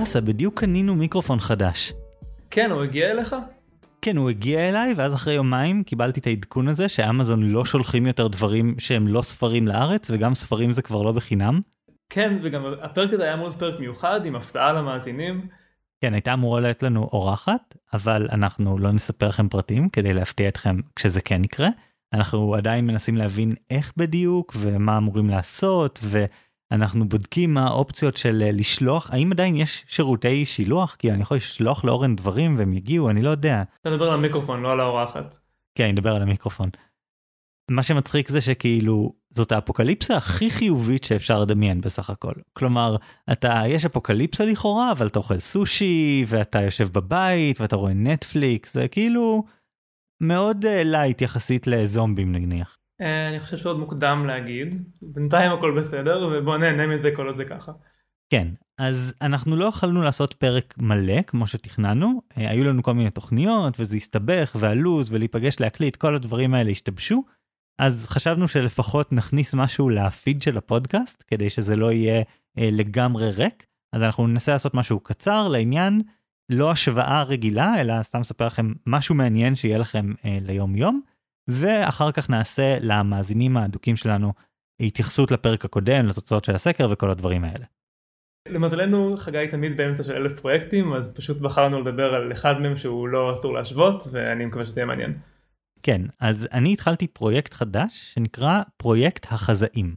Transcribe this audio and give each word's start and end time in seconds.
באסה, 0.00 0.20
בדיוק 0.20 0.60
קנינו 0.60 0.94
מיקרופון 0.94 1.40
חדש. 1.40 1.92
כן, 2.50 2.70
הוא 2.70 2.82
הגיע 2.82 3.10
אליך? 3.10 3.36
כן, 4.02 4.16
הוא 4.16 4.30
הגיע 4.30 4.68
אליי, 4.68 4.94
ואז 4.96 5.14
אחרי 5.14 5.34
יומיים 5.34 5.82
קיבלתי 5.84 6.20
את 6.20 6.26
העדכון 6.26 6.68
הזה 6.68 6.88
שאמזון 6.88 7.42
לא 7.42 7.64
שולחים 7.64 8.06
יותר 8.06 8.28
דברים 8.28 8.74
שהם 8.78 9.08
לא 9.08 9.22
ספרים 9.22 9.68
לארץ, 9.68 10.10
וגם 10.10 10.34
ספרים 10.34 10.72
זה 10.72 10.82
כבר 10.82 11.02
לא 11.02 11.12
בחינם. 11.12 11.60
כן, 12.10 12.38
וגם 12.42 12.62
הפרק 12.82 13.12
הזה 13.12 13.24
היה 13.24 13.36
מאוד 13.36 13.54
פרק 13.54 13.80
מיוחד, 13.80 14.26
עם 14.26 14.36
הפתעה 14.36 14.72
למאזינים. 14.72 15.46
כן, 16.00 16.14
הייתה 16.14 16.32
אמורה 16.32 16.60
להיות 16.60 16.82
לנו 16.82 17.08
אורחת, 17.12 17.76
אבל 17.94 18.28
אנחנו 18.32 18.78
לא 18.78 18.92
נספר 18.92 19.28
לכם 19.28 19.48
פרטים 19.48 19.88
כדי 19.88 20.14
להפתיע 20.14 20.48
אתכם 20.48 20.76
כשזה 20.96 21.20
כן 21.20 21.44
יקרה. 21.44 21.68
אנחנו 22.12 22.54
עדיין 22.54 22.86
מנסים 22.86 23.16
להבין 23.16 23.52
איך 23.70 23.92
בדיוק 23.96 24.56
ומה 24.58 24.98
אמורים 24.98 25.30
לעשות, 25.30 26.00
ואנחנו 26.70 27.08
בודקים 27.08 27.54
מה 27.54 27.66
האופציות 27.66 28.16
של 28.16 28.42
אה, 28.46 28.52
לשלוח, 28.52 29.10
האם 29.10 29.32
עדיין 29.32 29.56
יש 29.56 29.84
שירותי 29.88 30.44
שילוח? 30.44 30.94
כי 30.98 31.10
אני 31.10 31.22
יכול 31.22 31.36
לשלוח 31.36 31.84
לאורן 31.84 32.16
דברים 32.16 32.58
והם 32.58 32.72
יגיעו, 32.72 33.10
אני 33.10 33.22
לא 33.22 33.30
יודע. 33.30 33.62
אתה 33.80 33.90
מדבר 33.90 34.08
על 34.08 34.14
המיקרופון, 34.14 34.62
לא 34.62 34.72
על 34.72 34.80
האורחת. 34.80 35.38
כן, 35.74 35.84
אני 35.84 35.92
מדבר 35.92 36.16
על 36.16 36.22
המיקרופון. 36.22 36.68
מה 37.70 37.82
שמצחיק 37.82 38.28
זה 38.28 38.40
שכאילו 38.40 39.12
זאת 39.30 39.52
האפוקליפסה 39.52 40.16
הכי 40.16 40.50
חיובית 40.50 41.04
שאפשר 41.04 41.40
לדמיין 41.40 41.80
בסך 41.80 42.10
הכל. 42.10 42.32
כלומר, 42.52 42.96
אתה, 43.32 43.62
יש 43.66 43.84
אפוקליפסה 43.84 44.44
לכאורה, 44.44 44.92
אבל 44.92 45.06
אתה 45.06 45.18
אוכל 45.18 45.38
סושי, 45.38 46.24
ואתה 46.28 46.62
יושב 46.62 46.88
בבית, 46.92 47.60
ואתה 47.60 47.76
רואה 47.76 47.92
נטפליקס, 47.94 48.74
זה 48.74 48.88
כאילו 48.88 49.44
מאוד 50.22 50.66
light 50.66 51.20
uh, 51.20 51.24
יחסית 51.24 51.66
לזומבים 51.66 52.32
נניח. 52.32 52.76
Uh, 53.02 53.04
אני 53.30 53.40
חושב 53.40 53.56
שעוד 53.56 53.78
מוקדם 53.78 54.24
להגיד, 54.26 54.74
בינתיים 55.02 55.52
הכל 55.52 55.78
בסדר, 55.78 56.28
ובוא 56.32 56.56
נהנה 56.56 56.86
מזה 56.86 57.10
כל 57.16 57.26
עוד 57.26 57.34
זה 57.34 57.44
ככה. 57.44 57.72
כן, 58.30 58.48
אז 58.78 59.14
אנחנו 59.22 59.56
לא 59.56 59.64
יכולנו 59.64 60.02
לעשות 60.02 60.34
פרק 60.34 60.74
מלא 60.78 61.22
כמו 61.22 61.46
שתכננו, 61.46 62.22
uh, 62.30 62.34
היו 62.36 62.64
לנו 62.64 62.82
כל 62.82 62.94
מיני 62.94 63.10
תוכניות, 63.10 63.80
וזה 63.80 63.96
הסתבך, 63.96 64.56
והלו"ז, 64.60 65.12
ולהיפגש 65.12 65.60
להקליט, 65.60 65.96
כל 65.96 66.14
הדברים 66.16 66.54
האלה 66.54 66.70
השתבשו. 66.70 67.24
אז 67.78 68.06
חשבנו 68.08 68.48
שלפחות 68.48 69.12
נכניס 69.12 69.54
משהו 69.54 69.90
לפיד 69.90 70.42
של 70.42 70.58
הפודקאסט 70.58 71.24
כדי 71.26 71.50
שזה 71.50 71.76
לא 71.76 71.92
יהיה 71.92 72.22
אה, 72.58 72.68
לגמרי 72.72 73.30
ריק. 73.30 73.66
אז 73.92 74.02
אנחנו 74.02 74.26
ננסה 74.26 74.52
לעשות 74.52 74.74
משהו 74.74 75.00
קצר 75.00 75.48
לעניין. 75.48 76.02
לא 76.50 76.70
השוואה 76.70 77.22
רגילה 77.22 77.80
אלא 77.80 78.02
סתם 78.02 78.20
אספר 78.20 78.46
לכם 78.46 78.72
משהו 78.86 79.14
מעניין 79.14 79.56
שיהיה 79.56 79.78
לכם 79.78 80.12
אה, 80.24 80.38
ליום 80.42 80.76
יום 80.76 81.00
ואחר 81.48 82.12
כך 82.12 82.30
נעשה 82.30 82.76
למאזינים 82.80 83.56
האדוקים 83.56 83.96
שלנו 83.96 84.32
התייחסות 84.80 85.30
לפרק 85.30 85.64
הקודם 85.64 86.06
לתוצאות 86.06 86.44
של 86.44 86.54
הסקר 86.54 86.88
וכל 86.90 87.10
הדברים 87.10 87.44
האלה. 87.44 87.64
למזלנו 88.48 89.16
חגי 89.16 89.48
תמיד 89.50 89.76
באמצע 89.76 90.02
של 90.02 90.12
אלף 90.12 90.40
פרויקטים 90.40 90.92
אז 90.92 91.14
פשוט 91.14 91.38
בחרנו 91.38 91.80
לדבר 91.80 92.14
על 92.14 92.32
אחד 92.32 92.54
מהם 92.60 92.76
שהוא 92.76 93.08
לא 93.08 93.32
אסור 93.32 93.54
להשוות 93.54 94.04
ואני 94.12 94.44
מקווה 94.44 94.64
שזה 94.64 94.80
יהיה 94.80 94.86
מעניין. 94.86 95.18
כן, 95.82 96.02
אז 96.20 96.48
אני 96.52 96.72
התחלתי 96.72 97.06
פרויקט 97.06 97.54
חדש 97.54 98.12
שנקרא 98.14 98.62
פרויקט 98.76 99.26
החזאים. 99.32 99.94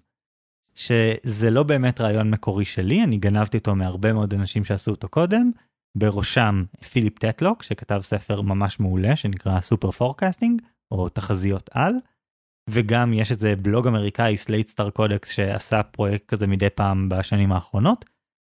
שזה 0.75 1.49
לא 1.49 1.63
באמת 1.63 2.01
רעיון 2.01 2.29
מקורי 2.29 2.65
שלי, 2.65 3.03
אני 3.03 3.17
גנבתי 3.17 3.57
אותו 3.57 3.75
מהרבה 3.75 4.13
מאוד 4.13 4.33
אנשים 4.33 4.65
שעשו 4.65 4.91
אותו 4.91 5.09
קודם, 5.09 5.51
בראשם 5.95 6.63
פיליפ 6.91 7.19
טטלוק 7.19 7.63
שכתב 7.63 7.99
ספר 8.01 8.41
ממש 8.41 8.79
מעולה 8.79 9.15
שנקרא 9.15 9.61
Superforecasting 9.61 10.61
או 10.91 11.09
תחזיות 11.09 11.69
על, 11.73 11.93
וגם 12.69 13.13
יש 13.13 13.31
איזה 13.31 13.55
בלוג 13.55 13.87
אמריקאי 13.87 14.37
Slate 14.37 14.69
Star 14.69 14.89
Codex 14.89 15.31
שעשה 15.31 15.83
פרויקט 15.83 16.25
כזה 16.25 16.47
מדי 16.47 16.69
פעם 16.69 17.09
בשנים 17.09 17.51
האחרונות, 17.51 18.05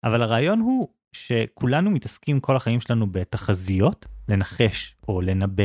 אבל 0.03 0.22
הרעיון 0.22 0.59
הוא 0.59 0.88
שכולנו 1.16 1.91
מתעסקים 1.91 2.39
כל 2.39 2.55
החיים 2.55 2.81
שלנו 2.81 3.07
בתחזיות, 3.11 4.05
לנחש 4.29 4.95
או 5.07 5.22
לנבא 5.22 5.63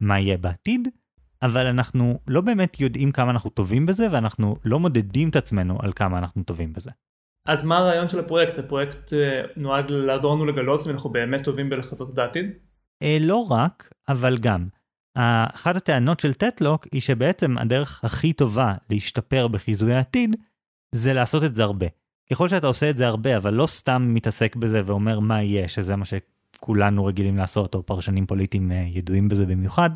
מה 0.00 0.20
יהיה 0.20 0.36
בעתיד, 0.36 0.88
אבל 1.42 1.66
אנחנו 1.66 2.18
לא 2.28 2.40
באמת 2.40 2.80
יודעים 2.80 3.12
כמה 3.12 3.30
אנחנו 3.30 3.50
טובים 3.50 3.86
בזה 3.86 4.06
ואנחנו 4.12 4.56
לא 4.64 4.78
מודדים 4.78 5.28
את 5.28 5.36
עצמנו 5.36 5.78
על 5.82 5.92
כמה 5.92 6.18
אנחנו 6.18 6.42
טובים 6.42 6.72
בזה. 6.72 6.90
אז 7.46 7.64
מה 7.64 7.78
הרעיון 7.78 8.08
של 8.08 8.18
הפרויקט? 8.18 8.58
הפרויקט 8.58 9.12
אה, 9.12 9.42
נועד 9.56 9.90
לעזור 9.90 10.34
לנו 10.34 10.46
לגלות 10.46 10.86
אם 10.86 10.90
אנחנו 10.90 11.10
באמת 11.10 11.44
טובים 11.44 11.70
בלחזות 11.70 12.12
את 12.12 12.18
העתיד? 12.18 12.46
אה, 13.02 13.16
לא 13.20 13.46
רק, 13.50 13.92
אבל 14.08 14.38
גם. 14.38 14.68
אחת 15.14 15.76
הטענות 15.76 16.20
של 16.20 16.34
טטלוק 16.34 16.86
היא 16.92 17.00
שבעצם 17.00 17.58
הדרך 17.58 18.04
הכי 18.04 18.32
טובה 18.32 18.74
להשתפר 18.90 19.48
בחיזוי 19.48 19.94
העתיד 19.94 20.36
זה 20.94 21.12
לעשות 21.12 21.44
את 21.44 21.54
זה 21.54 21.62
הרבה. 21.62 21.86
ככל 22.30 22.48
שאתה 22.48 22.66
עושה 22.66 22.90
את 22.90 22.96
זה 22.96 23.06
הרבה 23.06 23.36
אבל 23.36 23.54
לא 23.54 23.66
סתם 23.66 24.14
מתעסק 24.14 24.56
בזה 24.56 24.82
ואומר 24.86 25.20
מה 25.20 25.42
יהיה 25.42 25.68
שזה 25.68 25.96
מה 25.96 26.04
שכולנו 26.04 27.04
רגילים 27.04 27.36
לעשות 27.36 27.74
או 27.74 27.86
פרשנים 27.86 28.26
פוליטיים 28.26 28.72
אה, 28.72 28.76
ידועים 28.76 29.28
בזה 29.28 29.46
במיוחד, 29.46 29.90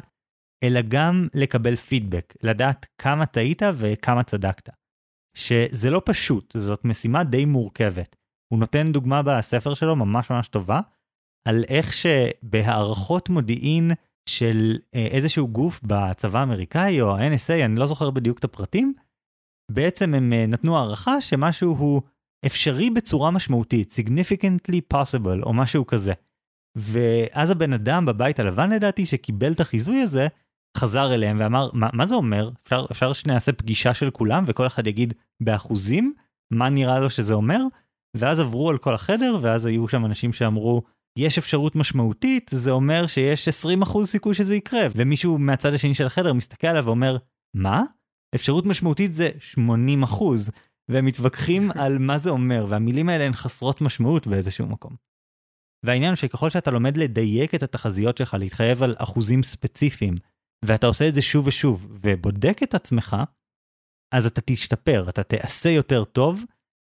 אלא 0.63 0.81
גם 0.89 1.29
לקבל 1.35 1.77
פידבק, 1.77 2.35
לדעת 2.43 2.87
כמה 2.99 3.27
טעית 3.27 3.63
וכמה 3.75 4.23
צדקת. 4.23 4.69
שזה 5.37 5.91
לא 5.91 6.03
פשוט, 6.05 6.57
זאת 6.59 6.85
משימה 6.85 7.25
די 7.25 7.45
מורכבת. 7.45 8.17
הוא 8.53 8.59
נותן 8.59 8.93
דוגמה 8.93 9.23
בספר 9.23 9.75
שלו 9.75 9.97
ממש 9.97 10.31
ממש 10.31 10.49
טובה, 10.49 10.81
על 11.49 11.65
איך 11.69 11.93
שבהערכות 11.93 13.29
מודיעין 13.29 13.91
של 14.29 14.79
אה, 14.95 15.07
איזשהו 15.07 15.49
גוף 15.49 15.81
בצבא 15.83 16.39
האמריקאי 16.39 17.01
או 17.01 17.17
ה-NSA, 17.17 17.65
אני 17.65 17.77
לא 17.77 17.87
זוכר 17.87 18.11
בדיוק 18.11 18.39
את 18.39 18.45
הפרטים, 18.45 18.95
בעצם 19.71 20.15
הם 20.15 20.33
אה, 20.33 20.47
נתנו 20.47 20.79
הערכה 20.79 21.21
שמשהו 21.21 21.75
הוא 21.75 22.03
אפשרי 22.47 22.91
בצורה 22.91 23.31
משמעותית, 23.31 23.99
significantly 24.01 24.81
possible 24.95 25.43
או 25.43 25.53
משהו 25.53 25.87
כזה. 25.87 26.13
ואז 26.77 27.51
הבן 27.51 27.73
אדם 27.73 28.07
בבית 28.07 28.39
הלבן 28.39 28.71
לדעתי 28.71 29.07
שקיבל 29.07 29.53
את 29.53 29.61
החיזוי 29.61 30.01
הזה, 30.01 30.27
חזר 30.77 31.15
אליהם 31.15 31.37
ואמר 31.41 31.71
מה, 31.73 31.89
מה 31.93 32.07
זה 32.07 32.15
אומר 32.15 32.51
אפשר 32.65 32.87
אפשר 32.91 33.13
שנעשה 33.13 33.53
פגישה 33.53 33.95
של 33.95 34.11
כולם 34.11 34.45
וכל 34.47 34.67
אחד 34.67 34.87
יגיד 34.87 35.15
באחוזים 35.41 36.15
מה 36.51 36.69
נראה 36.69 37.01
לו 37.01 37.11
שזה 37.11 37.35
אומר 37.35 37.61
ואז 38.17 38.41
עברו 38.41 38.71
על 38.71 38.79
כל 38.79 38.95
החדר 38.95 39.39
ואז 39.43 39.67
היו 39.67 39.89
שם 39.89 40.07
אנשים 40.07 40.33
שאמרו 40.33 40.83
יש 41.17 41.39
אפשרות 41.39 41.77
משמעותית 41.77 42.51
זה 42.55 42.71
אומר 42.71 43.07
שיש 43.07 43.49
20% 43.49 44.05
סיכוי 44.05 44.35
שזה 44.35 44.57
יקרה 44.57 44.87
ומישהו 44.97 45.39
מהצד 45.39 45.75
השני 45.75 45.95
של 45.95 46.07
החדר 46.07 46.33
מסתכל 46.33 46.67
עליו 46.67 46.85
ואומר 46.85 47.17
מה 47.57 47.83
אפשרות 48.35 48.67
משמעותית 48.67 49.15
זה 49.15 49.31
80% 49.55 49.59
והם 50.91 51.07
מתווכחים 51.07 51.71
על 51.81 51.99
מה 51.99 52.19
זה 52.19 52.31
אומר 52.31 52.67
והמילים 52.69 53.09
האלה 53.09 53.25
הן 53.25 53.33
חסרות 53.33 53.81
משמעות 53.81 54.27
באיזשהו 54.27 54.67
מקום. 54.67 54.97
והעניין 55.87 56.11
הוא 56.11 56.17
שככל 56.17 56.51
שאתה 56.51 56.71
לומד 56.71 56.97
לדייק 56.97 57.55
את 57.55 57.63
התחזיות 57.63 58.17
שלך 58.17 58.35
להתחייב 58.35 58.83
על 58.83 58.95
אחוזים 58.99 59.43
ספציפיים 59.43 60.15
ואתה 60.65 60.87
עושה 60.87 61.09
את 61.09 61.15
זה 61.15 61.23
שוב 61.23 61.47
ושוב 61.47 61.87
ובודק 61.91 62.63
את 62.63 62.75
עצמך, 62.75 63.17
אז 64.15 64.27
אתה 64.27 64.41
תשתפר, 64.41 65.09
אתה 65.09 65.23
תעשה 65.23 65.69
יותר 65.69 66.05
טוב, 66.05 66.43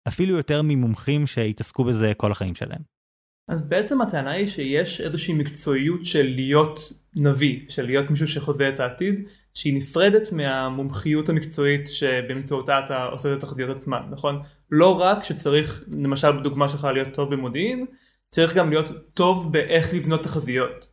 אפילו 0.09 0.37
יותר 0.37 0.63
ממומחים 0.63 1.27
שהתעסקו 1.27 1.85
בזה 1.85 2.13
כל 2.17 2.33
החיים 2.33 2.55
שלהם. 2.55 2.92
אז 3.49 3.69
בעצם 3.69 4.01
הטענה 4.01 4.31
היא 4.31 4.47
שיש 4.47 5.01
איזושהי 5.01 5.35
מקצועיות 5.35 6.05
של 6.05 6.33
להיות 6.35 6.93
נביא, 7.17 7.61
של 7.69 7.87
להיות 7.87 8.11
מישהו 8.11 8.29
שחוזה 8.29 8.69
את 8.69 8.81
העתיד, 8.81 9.25
שהיא 9.55 9.77
נפרדת 9.77 10.33
מהמומחיות 10.33 11.29
המקצועית 11.29 11.89
שבאמצעותה 11.89 12.81
אתה 12.85 13.05
עושה 13.05 13.33
את 13.33 13.39
התחזיות 13.39 13.77
עצמן, 13.77 14.03
נכון? 14.11 14.43
לא 14.71 15.01
רק 15.01 15.25
שצריך, 15.25 15.85
למשל 15.89 16.33
בדוגמה 16.33 16.69
שלך 16.69 16.85
להיות 16.85 17.15
טוב 17.15 17.35
במודיעין, 17.35 17.87
צריך 18.31 18.55
גם 18.55 18.71
להיות 18.71 18.91
טוב 19.15 19.53
באיך 19.53 19.95
לבנות 19.95 20.23
תחזיות. 20.23 20.93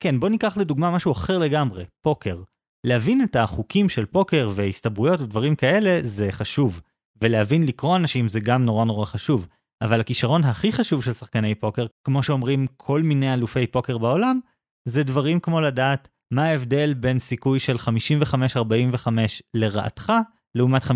כן, 0.00 0.20
בוא 0.20 0.28
ניקח 0.28 0.56
לדוגמה 0.56 0.90
משהו 0.90 1.12
אחר 1.12 1.38
לגמרי, 1.38 1.84
פוקר. 2.02 2.42
להבין 2.84 3.24
את 3.24 3.36
החוקים 3.36 3.88
של 3.88 4.06
פוקר 4.06 4.50
והסתברויות 4.54 5.20
ודברים 5.20 5.56
כאלה 5.56 5.98
זה 6.02 6.32
חשוב, 6.32 6.80
ולהבין 7.22 7.66
לקרוא 7.66 7.96
אנשים 7.96 8.28
זה 8.28 8.40
גם 8.40 8.62
נורא 8.62 8.84
נורא 8.84 9.04
חשוב. 9.04 9.46
אבל 9.82 10.00
הכישרון 10.00 10.44
הכי 10.44 10.72
חשוב 10.72 11.04
של 11.04 11.12
שחקני 11.12 11.54
פוקר, 11.54 11.86
כמו 12.04 12.22
שאומרים 12.22 12.66
כל 12.76 13.02
מיני 13.02 13.34
אלופי 13.34 13.66
פוקר 13.66 13.98
בעולם, 13.98 14.40
זה 14.88 15.02
דברים 15.02 15.40
כמו 15.40 15.60
לדעת 15.60 16.08
מה 16.34 16.44
ההבדל 16.44 16.94
בין 16.94 17.18
סיכוי 17.18 17.58
של 17.58 17.76
55-45 17.76 19.08
לרעתך, 19.54 20.12
לעומת 20.54 20.82
55-45 20.82 20.86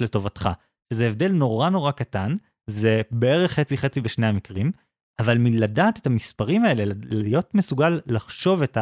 לטובתך. 0.00 0.48
שזה 0.92 1.06
הבדל 1.06 1.32
נורא 1.32 1.68
נורא 1.68 1.92
קטן, 1.92 2.36
זה 2.70 3.02
בערך 3.10 3.52
חצי 3.52 3.78
חצי 3.78 4.00
בשני 4.00 4.26
המקרים, 4.26 4.72
אבל 5.20 5.38
מלדעת 5.38 5.98
את 5.98 6.06
המספרים 6.06 6.64
האלה, 6.64 6.94
להיות 7.10 7.54
מסוגל 7.54 8.00
לחשוב 8.06 8.62
את 8.62 8.78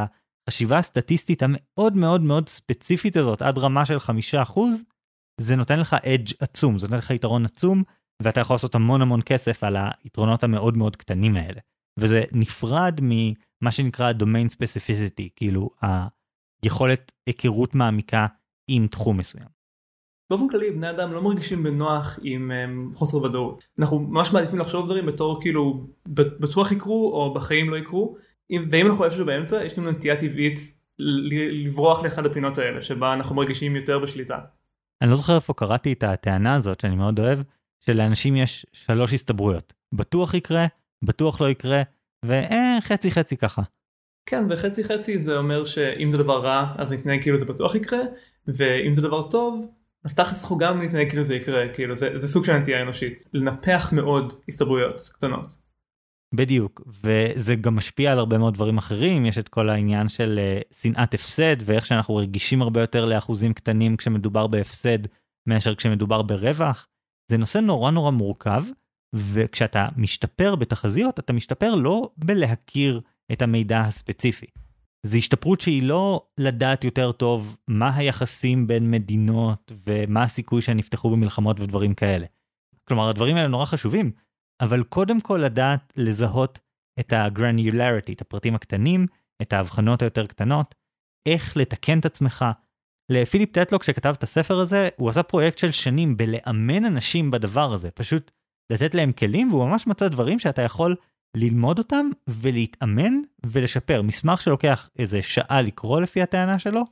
החשיבה 0.49 0.79
הסטטיסטית 0.79 1.43
המאוד 1.43 1.97
מאוד 1.97 2.21
מאוד 2.21 2.49
ספציפית 2.49 3.17
הזאת 3.17 3.43
עד 3.43 3.59
רמה 3.59 3.87
של 3.87 4.01
חמישה 4.01 4.43
אחוז, 4.43 4.83
זה 5.41 5.57
נותן 5.57 5.81
לך 5.81 5.95
אדג' 5.95 6.33
עצום, 6.41 6.79
זה 6.79 6.87
נותן 6.87 6.99
לך 6.99 7.11
יתרון 7.11 7.45
עצום, 7.45 7.83
ואתה 8.21 8.41
יכול 8.41 8.55
לעשות 8.55 8.75
המון 8.75 9.03
המון 9.03 9.21
כסף 9.27 9.65
על 9.65 9.77
היתרונות 10.05 10.45
המאוד 10.45 10.77
מאוד 10.77 10.97
קטנים 10.97 11.37
האלה. 11.37 11.61
וזה 11.99 12.23
נפרד 12.33 13.01
ממה 13.03 13.71
שנקרא 13.71 14.13
domain 14.13 14.55
specificity, 14.55 15.29
כאילו 15.37 15.71
היכולת 16.63 17.13
היכרות 17.27 17.75
מעמיקה 17.75 18.27
עם 18.69 18.87
תחום 18.87 19.17
מסוים. 19.17 19.61
באופן 20.31 20.49
כללי 20.49 20.71
בני 20.71 20.91
אדם 20.91 21.13
לא 21.13 21.23
מרגישים 21.23 21.63
בנוח 21.63 22.19
עם 22.23 22.51
um, 22.51 22.97
חוסר 22.97 23.17
ודאות. 23.23 23.65
אנחנו 23.79 23.99
ממש 23.99 24.33
מעדיפים 24.33 24.59
לחשוב 24.59 24.87
דברים 24.87 25.07
בתור 25.07 25.41
כאילו 25.41 25.87
בטוח 26.07 26.73
יקרו 26.73 27.13
או 27.13 27.35
בחיים 27.35 27.71
לא 27.71 27.77
יקרו. 27.77 28.17
ואם 28.71 28.87
אנחנו 28.87 29.05
איפשהו 29.05 29.27
באמצע 29.27 29.65
יש 29.65 29.79
לנו 29.79 29.91
נטייה 29.91 30.17
טבעית 30.17 30.59
לברוח 31.65 32.03
לאחד 32.03 32.27
הפינות 32.27 32.59
האלה 32.59 32.83
שבה 32.83 33.13
אנחנו 33.13 33.37
מרגישים 33.37 33.77
יותר 33.77 33.99
בשליטה. 33.99 34.39
אני 35.03 35.11
לא 35.11 35.17
זוכר 35.17 35.35
איפה 35.35 35.55
קראתי 35.55 35.93
את 35.93 36.03
הטענה 36.03 36.55
הזאת 36.55 36.81
שאני 36.81 36.97
מאוד 36.97 37.21
אוהב 37.21 37.39
שלאנשים 37.87 38.37
יש 38.37 38.67
שלוש 38.73 39.13
הסתברויות 39.13 39.73
בטוח 39.95 40.35
יקרה 40.35 40.67
בטוח 41.05 41.41
לא 41.41 41.51
יקרה 41.51 41.83
וחצי 42.25 43.11
חצי 43.11 43.37
ככה. 43.37 43.63
כן 44.27 44.45
וחצי 44.51 44.85
חצי 44.85 45.19
זה 45.19 45.37
אומר 45.37 45.65
שאם 45.65 46.11
זה 46.11 46.19
דבר 46.19 46.45
רע 46.45 46.75
אז 46.79 46.93
נתנהג 46.93 47.23
כאילו 47.23 47.39
זה 47.39 47.45
בטוח 47.45 47.75
יקרה 47.75 48.01
ואם 48.47 48.95
זה 48.95 49.03
דבר 49.03 49.31
טוב 49.31 49.71
אז 50.05 50.15
תכלס 50.15 50.43
אנחנו 50.43 50.59
גם 50.59 50.83
נתנהג 50.83 51.09
כאילו 51.09 51.25
זה 51.25 51.35
יקרה 51.35 51.69
כאילו 51.75 51.97
זה, 51.97 52.19
זה 52.19 52.29
סוג 52.29 52.45
של 52.45 52.57
נטייה 52.57 52.83
אנושית 52.83 53.25
לנפח 53.33 53.93
מאוד 53.93 54.33
הסתברויות 54.49 55.11
קטנות. 55.13 55.57
בדיוק 56.35 56.83
וזה 57.05 57.55
גם 57.55 57.77
משפיע 57.77 58.13
על 58.13 58.19
הרבה 58.19 58.39
מאוד 58.39 58.55
דברים 58.55 58.79
אחרים 58.79 59.27
יש 59.27 59.39
את 59.39 59.49
כל 59.49 59.69
העניין 59.69 60.09
של 60.09 60.39
uh, 60.39 60.75
שנאת 60.77 61.15
הפסד 61.15 61.57
ואיך 61.65 61.87
שאנחנו 61.87 62.17
רגישים 62.17 62.63
הרבה 62.63 62.81
יותר 62.81 63.05
לאחוזים 63.05 63.53
קטנים 63.53 63.97
כשמדובר 63.97 64.47
בהפסד 64.47 64.99
מאשר 65.47 65.75
כשמדובר 65.75 66.23
ברווח. 66.23 66.87
זה 67.31 67.37
נושא 67.37 67.59
נורא 67.59 67.91
נורא 67.91 68.11
מורכב 68.11 68.65
וכשאתה 69.15 69.89
משתפר 69.97 70.57
בתחזיות 70.57 71.19
אתה 71.19 71.33
משתפר 71.33 71.75
לא 71.75 72.11
בלהכיר 72.17 73.01
את 73.33 73.43
המידע 73.43 73.81
הספציפי. 73.81 74.47
זו 75.07 75.19
השתפרות 75.19 75.61
שהיא 75.61 75.83
לא 75.83 76.27
לדעת 76.39 76.85
יותר 76.85 77.13
טוב 77.13 77.57
מה 77.69 77.97
היחסים 77.97 78.67
בין 78.67 78.91
מדינות 78.91 79.73
ומה 79.87 80.23
הסיכוי 80.23 80.63
שהן 80.63 80.79
יפתחו 80.79 81.11
במלחמות 81.11 81.61
ודברים 81.61 81.95
כאלה. 81.95 82.27
כלומר 82.85 83.09
הדברים 83.09 83.37
האלה 83.37 83.49
נורא 83.49 83.65
חשובים, 83.65 84.13
אבל 84.61 84.83
קודם 84.83 85.21
כל 85.21 85.41
לדעת 85.45 85.93
לזהות 85.97 86.59
את 87.01 87.13
ה-granularity, 87.13 88.13
את 88.13 88.21
הפרטים 88.21 88.55
הקטנים, 88.55 89.07
את 89.43 89.53
ההבחנות 89.53 90.03
היותר 90.03 90.27
קטנות, 90.27 90.75
איך 91.29 91.57
לתקן 91.57 91.99
את 91.99 92.07
עצמך. 92.07 92.45
לפיליפ 93.11 93.53
טטלוק 93.53 93.83
שכתב 93.83 94.15
את 94.19 94.23
הספר 94.23 94.61
הזה, 94.61 94.89
הוא 94.97 95.09
עשה 95.09 95.23
פרויקט 95.23 95.59
של 95.59 95.73
שנים 95.73 96.17
בלאמן 96.17 96.85
אנשים 96.85 97.31
בדבר 97.31 97.73
הזה, 97.73 97.91
פשוט 97.91 98.31
לתת 98.73 98.95
להם 98.95 99.13
כלים, 99.13 99.53
והוא 99.53 99.69
ממש 99.69 99.87
מצא 99.87 100.09
דברים 100.09 100.39
שאתה 100.39 100.63
יכול 100.63 100.97
ללמוד 101.37 101.79
אותם 101.79 102.07
ולהתאמן 102.29 103.13
ולשפר. 103.47 104.03
מסמך 104.03 104.43
שלוקח 104.43 104.91
איזה 104.99 105.23
שעה 105.23 105.63
לקרוא 105.63 106.01
לפי 106.01 106.23
הטענה 106.23 106.59
שלו, 106.59 106.83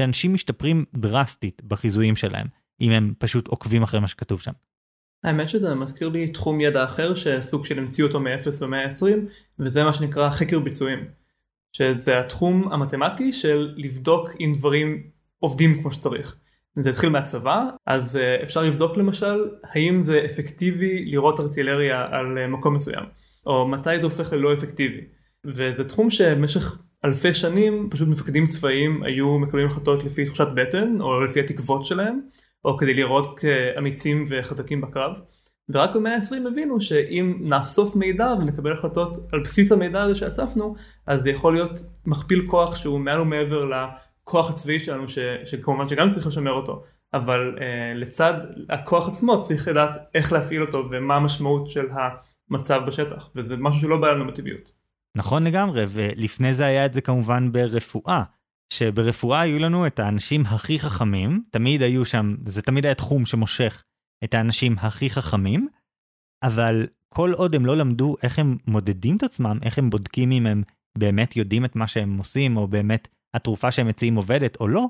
שאנשים 0.00 0.34
משתפרים 0.34 0.84
דרסטית 0.94 1.62
בחיזויים 1.64 2.16
שלהם, 2.16 2.46
אם 2.80 2.90
הם 2.90 3.14
פשוט 3.18 3.48
עוקבים 3.48 3.82
אחרי 3.82 4.00
מה 4.00 4.08
שכתוב 4.08 4.40
שם. 4.40 4.52
האמת 5.24 5.48
שזה 5.48 5.74
מזכיר 5.74 6.08
לי 6.08 6.28
תחום 6.28 6.60
ידע 6.60 6.84
אחר 6.84 7.14
שסוג 7.14 7.64
של 7.64 7.78
המציאו 7.78 8.06
אותו 8.06 8.20
מ-0 8.20 8.48
ו-120 8.60 9.06
וזה 9.58 9.84
מה 9.84 9.92
שנקרא 9.92 10.30
חקר 10.30 10.58
ביצועים. 10.58 11.04
שזה 11.76 12.18
התחום 12.20 12.72
המתמטי 12.72 13.32
של 13.32 13.74
לבדוק 13.76 14.30
אם 14.40 14.52
דברים 14.56 15.13
עובדים 15.38 15.82
כמו 15.82 15.92
שצריך. 15.92 16.36
זה 16.76 16.90
התחיל 16.90 17.08
מהצבא 17.08 17.62
אז 17.86 18.16
אה, 18.16 18.42
אפשר 18.42 18.62
לבדוק 18.62 18.96
למשל 18.96 19.44
האם 19.64 20.04
זה 20.04 20.22
אפקטיבי 20.24 21.04
לראות 21.04 21.40
ארטילריה 21.40 22.06
על 22.10 22.38
אה, 22.38 22.46
מקום 22.46 22.74
מסוים. 22.74 23.04
או 23.46 23.68
מתי 23.68 23.96
זה 24.00 24.04
הופך 24.06 24.32
ללא 24.32 24.52
אפקטיבי. 24.52 25.00
וזה 25.46 25.84
תחום 25.88 26.10
שבמשך 26.10 26.78
אלפי 27.04 27.34
שנים 27.34 27.88
פשוט 27.90 28.08
מפקדים 28.08 28.46
צבאיים 28.46 29.02
היו 29.02 29.38
מקבלים 29.38 29.66
החלטות 29.66 30.04
לפי 30.04 30.24
תחושת 30.24 30.48
בטן 30.54 31.00
או 31.00 31.20
לפי 31.24 31.40
התקוות 31.40 31.84
שלהם 31.84 32.20
או 32.64 32.76
כדי 32.76 32.94
לראות 32.94 33.38
כאמיצים 33.38 34.24
וחזקים 34.28 34.80
בקרב. 34.80 35.20
ורק 35.68 35.96
במאה 35.96 36.14
ה-20 36.14 36.48
הבינו 36.52 36.80
שאם 36.80 37.34
נאסוף 37.40 37.96
מידע 37.96 38.34
ונקבל 38.40 38.72
החלטות 38.72 39.18
על 39.32 39.40
בסיס 39.40 39.72
המידע 39.72 40.02
הזה 40.02 40.14
שאספנו 40.14 40.74
אז 41.06 41.22
זה 41.22 41.30
יכול 41.30 41.52
להיות 41.52 41.80
מכפיל 42.06 42.46
כוח 42.46 42.76
שהוא 42.76 43.00
מעל 43.00 43.20
ומעבר 43.20 43.64
לכוח 44.28 44.50
הצבאי 44.50 44.80
שלנו 44.80 45.08
ש, 45.08 45.18
שכמובן 45.44 45.88
שגם 45.88 46.08
צריך 46.08 46.26
לשמר 46.26 46.52
אותו 46.52 46.84
אבל 47.14 47.58
אה, 47.60 47.94
לצד 47.94 48.34
הכוח 48.70 49.08
עצמו 49.08 49.40
צריך 49.40 49.68
לדעת 49.68 49.98
איך 50.14 50.32
להפעיל 50.32 50.62
אותו 50.62 50.88
ומה 50.90 51.16
המשמעות 51.16 51.70
של 51.70 51.90
ה... 51.90 52.08
מצב 52.50 52.80
בשטח 52.86 53.30
וזה 53.34 53.56
משהו 53.56 53.80
שלא 53.80 54.00
בא 54.00 54.10
לנו 54.10 54.26
בטבעיות. 54.26 54.72
נכון 55.16 55.46
לגמרי 55.46 55.84
ולפני 55.88 56.54
זה 56.54 56.64
היה 56.64 56.86
את 56.86 56.94
זה 56.94 57.00
כמובן 57.00 57.52
ברפואה 57.52 58.22
שברפואה 58.72 59.40
היו 59.40 59.58
לנו 59.58 59.86
את 59.86 59.98
האנשים 59.98 60.46
הכי 60.46 60.78
חכמים 60.78 61.42
תמיד 61.50 61.82
היו 61.82 62.04
שם 62.04 62.36
זה 62.46 62.62
תמיד 62.62 62.84
היה 62.84 62.94
תחום 62.94 63.26
שמושך 63.26 63.84
את 64.24 64.34
האנשים 64.34 64.76
הכי 64.78 65.10
חכמים 65.10 65.68
אבל 66.42 66.86
כל 67.08 67.32
עוד 67.32 67.54
הם 67.54 67.66
לא 67.66 67.76
למדו 67.76 68.16
איך 68.22 68.38
הם 68.38 68.56
מודדים 68.66 69.16
את 69.16 69.22
עצמם 69.22 69.58
איך 69.62 69.78
הם 69.78 69.90
בודקים 69.90 70.32
אם 70.32 70.46
הם 70.46 70.62
באמת 70.98 71.36
יודעים 71.36 71.64
את 71.64 71.76
מה 71.76 71.88
שהם 71.88 72.18
עושים 72.18 72.56
או 72.56 72.68
באמת 72.68 73.08
התרופה 73.34 73.70
שהם 73.70 73.88
מציעים 73.88 74.16
עובדת 74.16 74.56
או 74.60 74.68
לא 74.68 74.86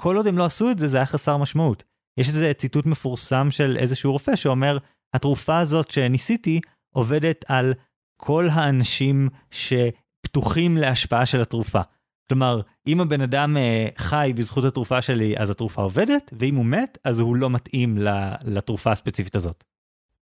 כל 0.00 0.16
עוד 0.16 0.26
הם 0.26 0.38
לא 0.38 0.44
עשו 0.44 0.70
את 0.70 0.78
זה 0.78 0.88
זה 0.88 0.96
היה 0.96 1.06
חסר 1.06 1.36
משמעות. 1.36 1.84
יש 2.18 2.28
איזה 2.28 2.52
ציטוט 2.54 2.86
מפורסם 2.86 3.50
של 3.50 3.76
איזשהו 3.78 4.12
רופא 4.12 4.36
שאומר 4.36 4.78
התרופה 5.14 5.58
הזאת 5.58 5.90
שניסיתי 5.90 6.60
עובדת 6.94 7.44
על 7.48 7.74
כל 8.16 8.48
האנשים 8.52 9.28
שפתוחים 9.50 10.76
להשפעה 10.76 11.26
של 11.26 11.40
התרופה. 11.40 11.80
כלומר, 12.28 12.60
אם 12.86 13.00
הבן 13.00 13.20
אדם 13.20 13.56
אה, 13.56 13.88
חי 13.98 14.32
בזכות 14.36 14.64
התרופה 14.64 15.02
שלי, 15.02 15.34
אז 15.38 15.50
התרופה 15.50 15.82
עובדת, 15.82 16.30
ואם 16.38 16.54
הוא 16.54 16.64
מת, 16.64 16.98
אז 17.04 17.20
הוא 17.20 17.36
לא 17.36 17.50
מתאים 17.50 17.98
לתרופה 18.44 18.92
הספציפית 18.92 19.36
הזאת. 19.36 19.64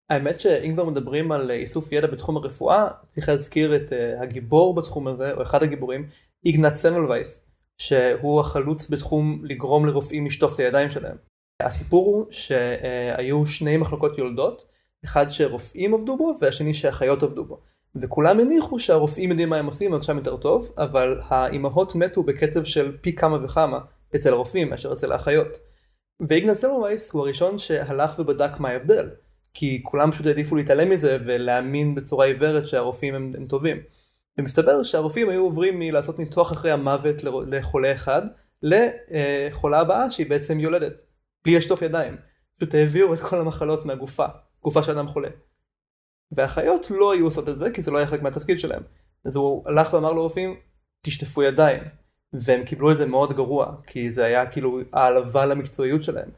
האמת 0.09 0.39
שאם 0.39 0.73
כבר 0.73 0.85
מדברים 0.85 1.31
על 1.31 1.51
אה, 1.51 1.55
איסוף 1.55 1.91
ידע 1.91 2.07
בתחום 2.07 2.37
הרפואה, 2.37 2.87
צריך 3.07 3.29
להזכיר 3.29 3.75
את 3.75 3.93
אה, 3.93 4.21
הגיבור 4.21 4.75
בתחום 4.75 5.07
הזה, 5.07 5.33
או 5.33 5.41
אחד 5.41 5.63
הגיבורים, 5.63 6.07
איגנט 6.45 6.73
סמלווייס, 6.73 7.42
שהוא 7.77 8.39
החלוץ 8.41 8.89
בתחום 8.89 9.41
לגרום 9.43 9.85
לרופאים 9.85 10.25
לשטוף 10.25 10.53
את 10.55 10.59
הידיים 10.59 10.89
שלהם. 10.89 11.15
הסיפור 11.61 12.05
הוא 12.05 12.25
שהיו 12.31 13.45
שני 13.45 13.77
מחלקות 13.77 14.17
יולדות, 14.17 14.65
אחד 15.05 15.29
שרופאים 15.29 15.93
עבדו 15.93 16.17
בו 16.17 16.33
והשני 16.41 16.73
שאחיות 16.73 17.23
עבדו 17.23 17.45
בו. 17.45 17.59
וכולם 17.95 18.39
הניחו 18.39 18.79
שהרופאים 18.79 19.29
יודעים 19.29 19.49
מה 19.49 19.57
הם 19.57 19.65
עושים 19.65 19.93
אז 19.93 20.03
שם 20.03 20.17
יותר 20.17 20.37
טוב, 20.37 20.71
אבל 20.77 21.19
האימהות 21.27 21.95
מתו 21.95 22.23
בקצב 22.23 22.63
של 22.63 22.97
פי 23.01 23.15
כמה 23.15 23.43
וכמה 23.43 23.79
אצל 24.15 24.33
הרופאים 24.33 24.69
מאשר 24.69 24.93
אצל 24.93 25.11
האחיות. 25.11 25.57
ואיגנס 26.19 26.61
סלמווייס 26.61 27.11
הוא 27.11 27.21
הראשון 27.21 27.57
שהלך 27.57 28.19
ובדק 28.19 28.59
מה 28.59 28.69
ההבדל, 28.69 29.09
כי 29.53 29.81
כולם 29.83 30.11
פשוט 30.11 30.25
העדיפו 30.25 30.55
להתעלם 30.55 30.89
מזה 30.89 31.17
ולהאמין 31.25 31.95
בצורה 31.95 32.25
עיוורת 32.25 32.67
שהרופאים 32.67 33.15
הם, 33.15 33.31
הם 33.37 33.45
טובים. 33.45 33.77
ומסתבר 34.37 34.83
שהרופאים 34.83 35.29
היו 35.29 35.41
עוברים 35.41 35.79
מלעשות 35.79 36.19
ניתוח 36.19 36.51
אחרי 36.51 36.71
המוות 36.71 37.15
לחולה 37.47 37.93
אחד, 37.93 38.21
לחולה 38.63 39.79
הבאה 39.79 40.11
שהיא 40.11 40.29
בעצם 40.29 40.59
יולדת, 40.59 41.01
בלי 41.45 41.57
לשטוף 41.57 41.81
ידיים. 41.81 42.17
פשוט 42.57 42.75
העבירו 42.75 43.13
את 43.13 43.19
כל 43.19 43.39
המחלות 43.39 43.85
מהגופה. 43.85 44.25
גופה 44.63 44.83
של 44.83 44.91
אדם 44.91 45.07
חולה. 45.07 45.29
והאחיות 46.31 46.91
לא 46.91 47.13
היו 47.13 47.25
עושות 47.25 47.49
את 47.49 47.55
זה 47.57 47.71
כי 47.71 47.81
זה 47.81 47.91
לא 47.91 47.97
היה 47.97 48.07
חלק 48.07 48.21
מהתפקיד 48.21 48.59
שלהם. 48.59 48.83
אז 49.25 49.35
הוא 49.35 49.63
הלך 49.65 49.93
ואמר 49.93 50.13
לרופאים 50.13 50.55
תשטפו 51.01 51.43
ידיים. 51.43 51.83
והם 52.33 52.65
קיבלו 52.65 52.91
את 52.91 52.97
זה 52.97 53.05
מאוד 53.05 53.33
גרוע 53.33 53.75
כי 53.87 54.11
זה 54.11 54.25
היה 54.25 54.45
כאילו 54.45 54.79
העלבה 54.93 55.45
למקצועיות 55.45 56.03
שלהם. 56.03 56.29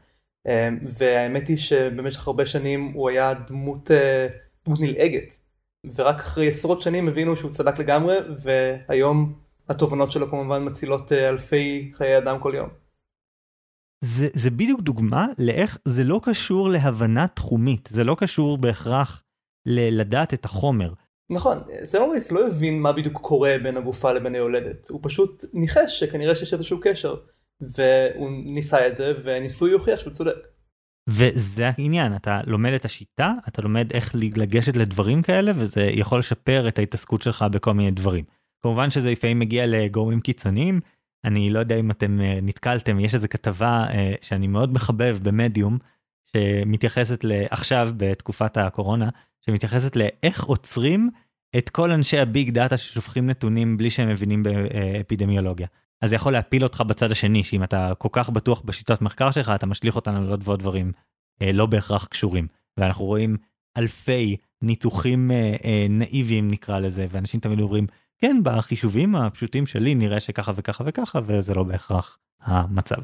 אמ, 0.46 0.78
והאמת 0.82 1.48
היא 1.48 1.56
שבמשך 1.56 2.26
הרבה 2.26 2.46
שנים 2.46 2.92
הוא 2.94 3.08
היה 3.08 3.34
דמות, 3.34 3.90
אה, 3.90 4.28
דמות 4.66 4.80
נלעגת. 4.80 5.38
ורק 5.94 6.20
אחרי 6.20 6.48
עשרות 6.48 6.82
שנים 6.82 7.08
הבינו 7.08 7.36
שהוא 7.36 7.50
צדק 7.50 7.78
לגמרי 7.78 8.16
והיום 8.42 9.34
התובנות 9.68 10.10
שלו 10.10 10.30
כמובן 10.30 10.64
מצילות 10.64 11.12
אה, 11.12 11.28
אלפי 11.28 11.90
חיי 11.94 12.18
אדם 12.18 12.40
כל 12.40 12.52
יום. 12.56 12.68
זה, 14.04 14.28
זה 14.34 14.50
בדיוק 14.50 14.80
דוגמה 14.80 15.26
לאיך 15.38 15.78
זה 15.84 16.04
לא 16.04 16.20
קשור 16.24 16.68
להבנה 16.68 17.26
תחומית, 17.28 17.88
זה 17.92 18.04
לא 18.04 18.16
קשור 18.18 18.58
בהכרח 18.58 19.22
ל- 19.66 20.00
לדעת 20.00 20.34
את 20.34 20.44
החומר. 20.44 20.92
נכון, 21.30 21.58
סלמריס 21.84 22.32
לא 22.32 22.46
הבין 22.46 22.80
מה 22.80 22.92
בדיוק 22.92 23.20
קורה 23.20 23.54
בין 23.62 23.76
הגופה 23.76 24.12
לבין 24.12 24.34
היולדת, 24.34 24.88
הוא 24.88 25.00
פשוט 25.02 25.44
ניחש 25.52 26.00
שכנראה 26.00 26.34
שיש 26.34 26.52
איזשהו 26.52 26.78
קשר, 26.82 27.14
והוא 27.60 28.30
ניסה 28.44 28.86
את 28.86 28.96
זה, 28.96 29.12
והניסוי 29.22 29.70
יוכיח 29.70 30.00
שהוא 30.00 30.12
צודק. 30.12 30.55
וזה 31.08 31.70
העניין, 31.78 32.16
אתה 32.16 32.40
לומד 32.46 32.72
את 32.72 32.84
השיטה, 32.84 33.32
אתה 33.48 33.62
לומד 33.62 33.92
איך 33.92 34.14
לגשת 34.36 34.76
לדברים 34.76 35.22
כאלה, 35.22 35.52
וזה 35.56 35.82
יכול 35.82 36.18
לשפר 36.18 36.68
את 36.68 36.78
ההתעסקות 36.78 37.22
שלך 37.22 37.44
בכל 37.50 37.74
מיני 37.74 37.90
דברים. 37.90 38.24
כמובן 38.62 38.90
שזה 38.90 39.10
לפעמים 39.10 39.38
מגיע 39.38 39.66
לגורמים 39.66 40.20
קיצוניים, 40.20 40.80
אני 41.24 41.50
לא 41.50 41.58
יודע 41.58 41.76
אם 41.76 41.90
אתם 41.90 42.20
אה, 42.20 42.38
נתקלתם, 42.42 43.00
יש 43.00 43.14
איזה 43.14 43.28
כתבה 43.28 43.86
אה, 43.90 44.14
שאני 44.22 44.46
מאוד 44.46 44.72
מחבב 44.72 45.18
במדיום, 45.22 45.78
שמתייחסת 46.24 47.24
לעכשיו 47.24 47.90
בתקופת 47.96 48.56
הקורונה, 48.56 49.08
שמתייחסת 49.40 49.96
לאיך 49.96 50.44
עוצרים 50.44 51.10
את 51.58 51.68
כל 51.68 51.90
אנשי 51.90 52.18
הביג 52.18 52.50
דאטה 52.50 52.76
ששופכים 52.76 53.26
נתונים 53.26 53.76
בלי 53.76 53.90
שהם 53.90 54.08
מבינים 54.08 54.42
באפידמיולוגיה. 54.42 55.66
אז 56.02 56.08
זה 56.08 56.16
יכול 56.16 56.32
להפיל 56.32 56.64
אותך 56.64 56.80
בצד 56.80 57.10
השני, 57.10 57.44
שאם 57.44 57.64
אתה 57.64 57.92
כל 57.98 58.08
כך 58.12 58.30
בטוח 58.30 58.60
בשיטות 58.64 59.02
מחקר 59.02 59.30
שלך, 59.30 59.52
אתה 59.54 59.66
משליך 59.66 59.96
אותנו 59.96 60.26
לעוד 60.26 60.40
ועוד 60.44 60.60
דברים 60.60 60.92
אה, 61.42 61.52
לא 61.52 61.66
בהכרח 61.66 62.04
קשורים. 62.04 62.46
ואנחנו 62.76 63.04
רואים 63.04 63.36
אלפי 63.76 64.36
ניתוחים 64.62 65.30
אה, 65.30 65.56
אה, 65.64 65.86
נאיביים 65.90 66.50
נקרא 66.50 66.78
לזה, 66.78 67.06
ואנשים 67.10 67.40
תמיד 67.40 67.60
אומרים, 67.60 67.86
כן, 68.18 68.36
בחישובים 68.42 69.16
הפשוטים 69.16 69.66
שלי 69.66 69.94
נראה 69.94 70.20
שככה 70.20 70.52
וככה 70.56 70.84
וככה, 70.86 71.20
וזה 71.26 71.54
לא 71.54 71.62
בהכרח 71.62 72.18
המצב. 72.42 73.02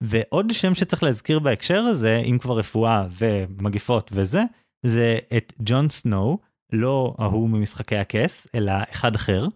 ועוד 0.00 0.50
שם 0.50 0.74
שצריך 0.74 1.02
להזכיר 1.02 1.38
בהקשר 1.38 1.80
הזה, 1.80 2.16
אם 2.16 2.38
כבר 2.38 2.58
רפואה 2.58 3.06
ומגיפות 3.18 4.10
וזה, 4.14 4.42
זה 4.86 5.18
את 5.36 5.52
ג'ון 5.60 5.88
סנואו, 5.88 6.38
לא 6.72 7.14
ההוא 7.18 7.50
ממשחקי 7.50 7.96
הכס, 7.96 8.46
אלא 8.54 8.72
אחד 8.92 9.14
אחר, 9.14 9.46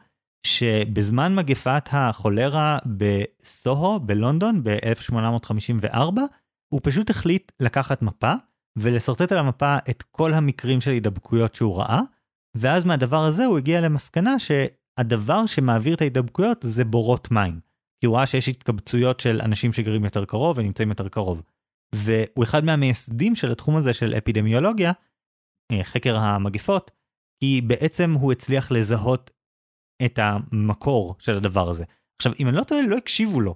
שבזמן 0.47 1.35
מגפת 1.35 1.89
החולרה 1.93 2.79
בסוהו 2.87 4.01
בלונדון 4.01 4.65
ב-1854, 4.65 6.21
הוא 6.73 6.81
פשוט 6.83 7.11
החליט 7.11 7.53
לקחת 7.61 8.03
מפה 8.03 8.33
ולשרטט 8.79 9.33
על 9.33 9.39
המפה 9.39 9.77
את 9.91 10.03
כל 10.03 10.35
המקרים 10.35 10.81
של 10.81 10.91
הידבקויות 10.91 11.55
שהוא 11.55 11.79
ראה, 11.79 12.01
ואז 12.57 12.85
מהדבר 12.85 13.25
הזה 13.25 13.45
הוא 13.45 13.59
הגיע 13.59 13.81
למסקנה 13.81 14.39
שהדבר 14.39 15.47
שמעביר 15.47 15.95
את 15.95 16.01
ההידבקויות 16.01 16.59
זה 16.63 16.85
בורות 16.85 17.31
מים. 17.31 17.61
כי 18.01 18.07
הוא 18.07 18.17
ראה 18.17 18.27
שיש 18.27 18.49
התקבצויות 18.49 19.21
של 19.21 19.41
אנשים 19.45 19.73
שגרים 19.73 20.05
יותר 20.05 20.25
קרוב 20.25 20.59
ונמצאים 20.59 20.89
יותר 20.89 21.09
קרוב. 21.09 21.43
והוא 21.95 22.45
אחד 22.45 22.65
מהמייסדים 22.65 23.35
של 23.35 23.53
התחום 23.53 23.77
הזה 23.77 23.93
של 23.93 24.15
אפידמיולוגיה, 24.19 24.93
אה, 25.73 25.85
חקר 25.85 26.17
המגפות, 26.17 26.91
כי 27.41 27.61
בעצם 27.61 28.13
הוא 28.13 28.33
הצליח 28.33 28.73
לזהות 28.73 29.31
את 30.05 30.19
המקור 30.23 31.15
של 31.19 31.37
הדבר 31.37 31.71
הזה. 31.71 31.85
עכשיו, 32.19 32.33
אם 32.41 32.49
אני 32.49 32.57
לא 32.57 32.63
טועה, 32.63 32.81
לא 32.87 32.97
הקשיבו 32.97 33.41
לו. 33.41 33.55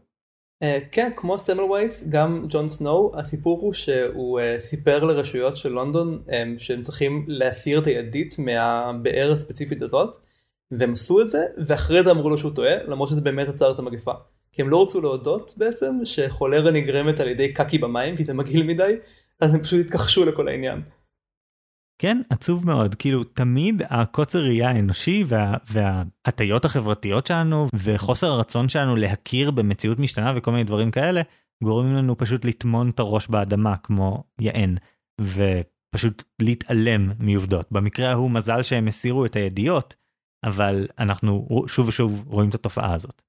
Uh, 0.64 0.66
כן, 0.92 1.10
כמו 1.16 1.38
סמלווייס, 1.38 2.04
גם 2.08 2.46
ג'ון 2.48 2.68
סנואו, 2.68 3.12
הסיפור 3.18 3.60
הוא 3.60 3.72
שהוא 3.72 4.40
uh, 4.40 4.60
סיפר 4.60 5.04
לרשויות 5.04 5.56
של 5.56 5.68
לונדון 5.68 6.22
um, 6.26 6.30
שהם 6.58 6.82
צריכים 6.82 7.24
להסיר 7.28 7.78
את 7.78 7.86
הידית 7.86 8.38
מהבאר 8.38 9.32
הספציפית 9.32 9.82
הזאת, 9.82 10.16
והם 10.70 10.92
עשו 10.92 11.20
את 11.20 11.30
זה, 11.30 11.44
ואחרי 11.66 12.02
זה 12.02 12.10
אמרו 12.10 12.30
לו 12.30 12.38
שהוא 12.38 12.52
טועה, 12.54 12.84
למרות 12.84 13.08
שזה 13.08 13.20
באמת 13.20 13.48
עצר 13.48 13.72
את 13.72 13.78
המגפה. 13.78 14.12
כי 14.52 14.62
הם 14.62 14.68
לא 14.68 14.82
רצו 14.82 15.00
להודות 15.00 15.54
בעצם 15.56 15.90
שחולרה 16.04 16.70
נגרמת 16.70 17.20
על 17.20 17.28
ידי 17.28 17.52
קקי 17.52 17.78
במים, 17.78 18.16
כי 18.16 18.24
זה 18.24 18.34
מגעיל 18.34 18.66
מדי, 18.66 18.96
אז 19.40 19.54
הם 19.54 19.62
פשוט 19.62 19.80
התכחשו 19.80 20.24
לכל 20.24 20.48
העניין. 20.48 20.82
כן, 22.00 22.22
עצוב 22.30 22.66
מאוד, 22.66 22.94
כאילו 22.94 23.24
תמיד 23.24 23.82
הקוצר 23.88 24.38
ראייה 24.38 24.70
האנושי 24.70 25.24
וה, 25.26 25.56
וההטיות 25.70 26.64
החברתיות 26.64 27.26
שלנו 27.26 27.66
וחוסר 27.84 28.26
הרצון 28.26 28.68
שלנו 28.68 28.96
להכיר 28.96 29.50
במציאות 29.50 29.98
משתנה 29.98 30.32
וכל 30.36 30.50
מיני 30.50 30.64
דברים 30.64 30.90
כאלה, 30.90 31.22
גורמים 31.64 31.94
לנו 31.94 32.18
פשוט 32.18 32.44
לטמון 32.44 32.90
את 32.90 33.00
הראש 33.00 33.28
באדמה 33.28 33.76
כמו 33.76 34.24
יען, 34.40 34.76
ופשוט 35.20 36.22
להתעלם 36.42 37.12
מעובדות. 37.18 37.72
במקרה 37.72 38.10
ההוא 38.10 38.30
מזל 38.30 38.62
שהם 38.62 38.88
הסירו 38.88 39.26
את 39.26 39.36
הידיעות, 39.36 39.94
אבל 40.44 40.86
אנחנו 40.98 41.46
שוב 41.66 41.88
ושוב 41.88 42.24
רואים 42.26 42.48
את 42.48 42.54
התופעה 42.54 42.94
הזאת. 42.94 43.22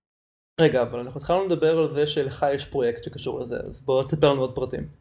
רגע, 0.61 0.81
אבל 0.81 0.99
אנחנו 0.99 1.17
התחלנו 1.17 1.45
לדבר 1.45 1.79
על 1.79 1.89
זה 1.89 2.07
שלך 2.07 2.45
יש 2.53 2.65
פרויקט 2.65 3.03
שקשור 3.03 3.39
לזה, 3.39 3.59
אז 3.59 3.81
בוא 3.85 4.03
תספר 4.03 4.31
לנו 4.33 4.41
עוד 4.41 4.55
פרטים. 4.55 5.00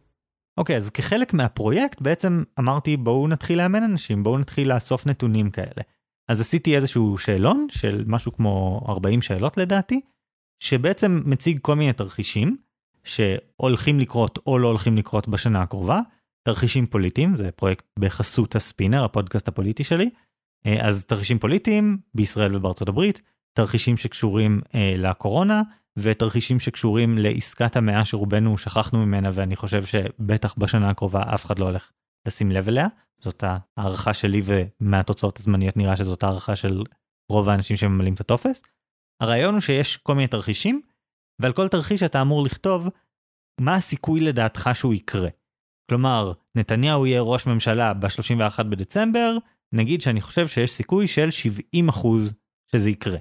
אוקיי, 0.58 0.76
okay, 0.76 0.78
אז 0.78 0.90
כחלק 0.90 1.34
מהפרויקט 1.34 2.00
בעצם 2.00 2.42
אמרתי 2.58 2.96
בואו 2.96 3.28
נתחיל 3.28 3.58
לאמן 3.58 3.82
אנשים, 3.82 4.22
בואו 4.22 4.38
נתחיל 4.38 4.74
לאסוף 4.74 5.06
נתונים 5.06 5.50
כאלה. 5.50 5.82
אז 6.28 6.40
עשיתי 6.40 6.76
איזשהו 6.76 7.18
שאלון 7.18 7.66
של 7.70 8.04
משהו 8.06 8.32
כמו 8.32 8.84
40 8.88 9.22
שאלות 9.22 9.56
לדעתי, 9.56 10.00
שבעצם 10.62 11.22
מציג 11.26 11.58
כל 11.62 11.74
מיני 11.76 11.92
תרחישים 11.92 12.56
שהולכים 13.04 14.00
לקרות 14.00 14.38
או 14.46 14.58
לא 14.58 14.68
הולכים 14.68 14.96
לקרות 14.96 15.28
בשנה 15.28 15.62
הקרובה, 15.62 16.00
תרחישים 16.42 16.86
פוליטיים, 16.86 17.36
זה 17.36 17.50
פרויקט 17.50 17.84
בחסות 17.98 18.56
הספינר, 18.56 19.04
הפודקאסט 19.04 19.48
הפוליטי 19.48 19.84
שלי, 19.84 20.10
אה, 20.66 20.88
אז 20.88 21.04
תרחישים 21.04 21.38
פוליטיים 21.38 21.98
בישראל 22.14 22.56
ובארצות 22.56 22.88
הברית, 22.88 23.20
תרחישים 23.52 23.96
שקשורים 23.96 24.60
אה, 24.74 24.94
לקורונה, 24.96 25.62
ותרחישים 26.02 26.60
שקשורים 26.60 27.18
לעסקת 27.18 27.76
המאה 27.76 28.04
שרובנו 28.04 28.58
שכחנו 28.58 29.06
ממנה 29.06 29.30
ואני 29.32 29.56
חושב 29.56 29.84
שבטח 29.84 30.54
בשנה 30.58 30.90
הקרובה 30.90 31.22
אף 31.34 31.44
אחד 31.44 31.58
לא 31.58 31.64
הולך 31.64 31.90
לשים 32.26 32.50
לב 32.50 32.68
אליה. 32.68 32.86
זאת 33.18 33.44
הערכה 33.76 34.14
שלי 34.14 34.42
ומהתוצאות 34.44 35.38
הזמניות 35.38 35.76
נראה 35.76 35.96
שזאת 35.96 36.22
הערכה 36.22 36.56
של 36.56 36.82
רוב 37.30 37.48
האנשים 37.48 37.76
שממלאים 37.76 38.14
את 38.14 38.20
הטופס. 38.20 38.62
הרעיון 39.20 39.54
הוא 39.54 39.60
שיש 39.60 39.96
כל 39.96 40.14
מיני 40.14 40.28
תרחישים 40.28 40.80
ועל 41.42 41.52
כל 41.52 41.68
תרחיש 41.68 42.02
אתה 42.02 42.22
אמור 42.22 42.44
לכתוב 42.44 42.88
מה 43.60 43.74
הסיכוי 43.74 44.20
לדעתך 44.20 44.70
שהוא 44.74 44.94
יקרה. 44.94 45.28
כלומר 45.90 46.32
נתניהו 46.54 47.06
יהיה 47.06 47.20
ראש 47.20 47.46
ממשלה 47.46 47.94
ב-31 47.94 48.62
בדצמבר 48.62 49.36
נגיד 49.72 50.00
שאני 50.00 50.20
חושב 50.20 50.48
שיש 50.48 50.72
סיכוי 50.72 51.06
של 51.06 51.28
70% 51.76 52.06
שזה 52.72 52.90
יקרה. 52.90 53.18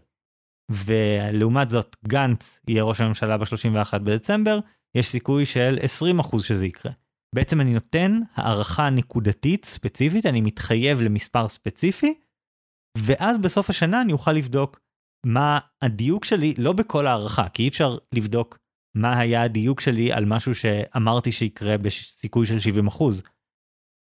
ולעומת 0.69 1.69
זאת 1.69 1.95
גנץ 2.07 2.59
יהיה 2.67 2.83
ראש 2.83 3.01
הממשלה 3.01 3.37
ב-31 3.37 3.97
בדצמבר, 3.97 4.59
יש 4.95 5.07
סיכוי 5.07 5.45
של 5.45 5.77
20% 6.21 6.39
שזה 6.43 6.65
יקרה. 6.65 6.91
בעצם 7.35 7.61
אני 7.61 7.73
נותן 7.73 8.19
הערכה 8.35 8.89
נקודתית 8.89 9.65
ספציפית, 9.65 10.25
אני 10.25 10.41
מתחייב 10.41 11.01
למספר 11.01 11.49
ספציפי, 11.49 12.13
ואז 12.97 13.37
בסוף 13.37 13.69
השנה 13.69 14.01
אני 14.01 14.13
אוכל 14.13 14.31
לבדוק 14.31 14.79
מה 15.25 15.59
הדיוק 15.81 16.25
שלי, 16.25 16.53
לא 16.57 16.73
בכל 16.73 17.07
הערכה, 17.07 17.49
כי 17.49 17.63
אי 17.63 17.67
אפשר 17.67 17.97
לבדוק 18.13 18.57
מה 18.95 19.19
היה 19.19 19.43
הדיוק 19.43 19.81
שלי 19.81 20.13
על 20.13 20.25
משהו 20.25 20.55
שאמרתי 20.55 21.31
שיקרה 21.31 21.77
בסיכוי 21.77 22.45
של 22.45 22.57
70%. 22.87 23.03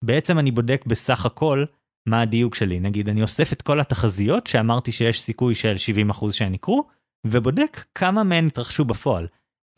בעצם 0.05 0.39
אני 0.39 0.51
בודק 0.51 0.85
בסך 0.87 1.27
הכל 1.27 1.65
מה 2.07 2.21
הדיוק 2.21 2.55
שלי. 2.55 2.81
נגיד, 2.81 3.09
אני 3.09 3.23
אוסף 3.23 3.53
את 3.53 3.63
כל 3.63 3.81
התחזיות 3.81 4.47
שאמרתי 4.47 4.93
שיש 4.93 5.23
סיכוי 5.23 5.55
של 5.55 5.75
70% 6.11 6.33
שהן 6.33 6.55
יקרו, 6.55 6.85
ובודק 7.27 7.85
כמה 7.95 8.23
מהן 8.25 8.47
התרחשו 8.47 8.85
בפועל. 8.85 9.27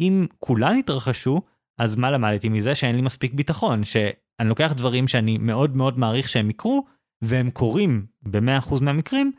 אם 0.00 0.26
כולן 0.38 0.78
התרחשו, 0.78 1.42
אז 1.78 1.96
מה 1.96 2.10
למדתי 2.10 2.48
מזה? 2.48 2.74
שאין 2.74 2.96
לי 2.96 3.02
מספיק 3.02 3.34
ביטחון, 3.34 3.84
שאני 3.84 4.48
לוקח 4.48 4.72
דברים 4.76 5.08
שאני 5.08 5.38
מאוד 5.38 5.76
מאוד 5.76 5.98
מעריך 5.98 6.28
שהם 6.28 6.50
יקרו, 6.50 6.84
והם 7.22 7.50
קורים 7.50 8.06
ב-100% 8.22 8.82
מהמקרים, 8.82 9.32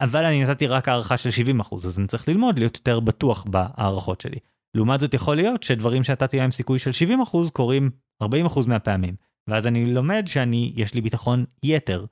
אבל 0.00 0.24
אני 0.24 0.44
נתתי 0.44 0.66
רק 0.66 0.88
הערכה 0.88 1.16
של 1.16 1.28
70%, 1.60 1.74
אז 1.76 1.98
אני 1.98 2.06
צריך 2.06 2.28
ללמוד 2.28 2.58
להיות 2.58 2.76
יותר 2.76 3.00
בטוח 3.00 3.44
בהערכות 3.44 4.20
שלי. 4.20 4.38
לעומת 4.74 5.00
זאת 5.00 5.14
יכול 5.14 5.36
להיות 5.36 5.62
שדברים 5.62 6.04
שנתתי 6.04 6.38
להם 6.38 6.50
סיכוי 6.50 6.78
של 6.78 6.90
70% 6.90 7.50
קורים 7.52 7.90
40% 8.22 8.26
מהפעמים, 8.66 9.14
ואז 9.48 9.66
אני 9.66 9.94
לומד 9.94 10.24
שאני, 10.26 10.72
יש 10.76 10.94
לי 10.94 11.00
ביטחון 11.00 11.44
יתר 11.62 12.04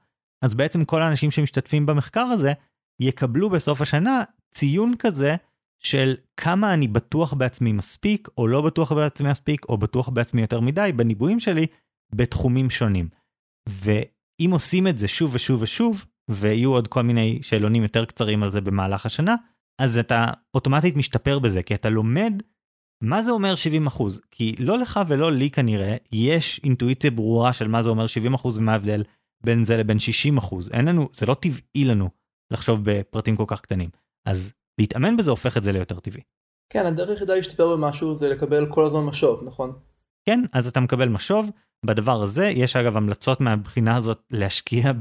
אז 0.45 0.55
בעצם 0.55 0.85
כל 0.85 1.03
האנשים 1.03 1.31
שמשתתפים 1.31 1.87
במחקר 1.87 2.21
הזה 2.21 2.53
יקבלו 3.01 3.51
בסוף 3.51 3.81
השנה 3.81 4.23
ציון 4.55 4.95
כזה 4.99 5.37
של 5.83 6.15
כמה 6.37 6.75
אני 6.75 6.89
בטוח 6.89 7.35
בעצמי 7.35 7.73
מספיק 7.73 8.29
או 8.39 8.47
לא 8.47 8.63
בטוח 8.63 8.93
בעצמי 8.93 9.31
מספיק 9.31 9.69
או 9.69 9.79
בטוח 9.79 10.09
בעצמי 10.09 10.41
יותר 10.41 10.61
מדי 10.61 10.91
בניבויים 10.97 11.41
שלי 11.41 11.67
בתחומים 12.15 12.71
שונים. 12.71 13.09
ואם 13.69 14.51
עושים 14.51 14.87
את 14.87 14.99
זה 14.99 15.09
שוב 15.09 15.35
ושוב 15.35 15.63
ושוב 15.63 16.05
ויהיו 16.31 16.73
עוד 16.73 16.89
כל 16.89 17.03
מיני 17.03 17.39
שאלונים 17.43 17.83
יותר 17.83 18.05
קצרים 18.05 18.43
על 18.43 18.51
זה 18.51 18.61
במהלך 18.61 19.07
השנה 19.07 19.35
אז 19.81 19.99
אתה 19.99 20.27
אוטומטית 20.55 20.97
משתפר 20.97 21.39
בזה 21.39 21.63
כי 21.63 21.75
אתה 21.75 21.91
לומד 21.91 22.43
מה 23.03 23.23
זה 23.23 23.31
אומר 23.31 23.55
70 23.55 23.87
אחוז 23.87 24.21
כי 24.31 24.57
לא 24.59 24.79
לך 24.79 25.01
ולא 25.07 25.33
לי 25.33 25.51
כנראה 25.51 25.97
יש 26.13 26.61
אינטואיציה 26.65 27.11
ברורה 27.11 27.53
של 27.53 27.69
מה 27.69 27.83
זה 27.83 27.91
אומר 27.91 28.07
70 28.07 28.35
אחוז 28.35 28.59
ומה 28.59 28.73
ההבדל 28.73 29.03
בין 29.45 29.65
זה 29.65 29.77
לבין 29.77 29.99
60 29.99 30.39
אחוז 30.39 30.71
אין 30.73 30.85
לנו 30.89 31.09
זה 31.13 31.27
לא 31.27 31.35
טבעי 31.35 31.85
לנו 31.85 32.11
לחשוב 32.53 32.81
בפרטים 32.85 33.37
כל 33.37 33.45
כך 33.47 33.61
קטנים 33.61 33.91
אז 34.29 34.53
להתאמן 34.81 35.17
בזה 35.17 35.31
הופך 35.31 35.57
את 35.57 35.63
זה 35.63 35.73
ליותר 35.73 36.01
טבעי. 36.01 36.23
כן 36.73 36.87
הדרך 36.87 37.09
היחידה 37.11 37.35
להשתפר 37.35 37.77
במשהו 37.77 38.15
זה 38.15 38.29
לקבל 38.29 38.67
כל 38.71 38.85
הזמן 38.87 39.05
משוב 39.05 39.45
נכון? 39.45 39.73
כן 40.29 40.41
אז 40.53 40.67
אתה 40.67 40.81
מקבל 40.81 41.09
משוב 41.09 41.51
בדבר 41.87 42.23
הזה 42.23 42.47
יש 42.47 42.77
אגב 42.77 42.97
המלצות 42.97 43.41
מהבחינה 43.41 43.97
הזאת 43.97 44.23
להשקיע 44.31 44.93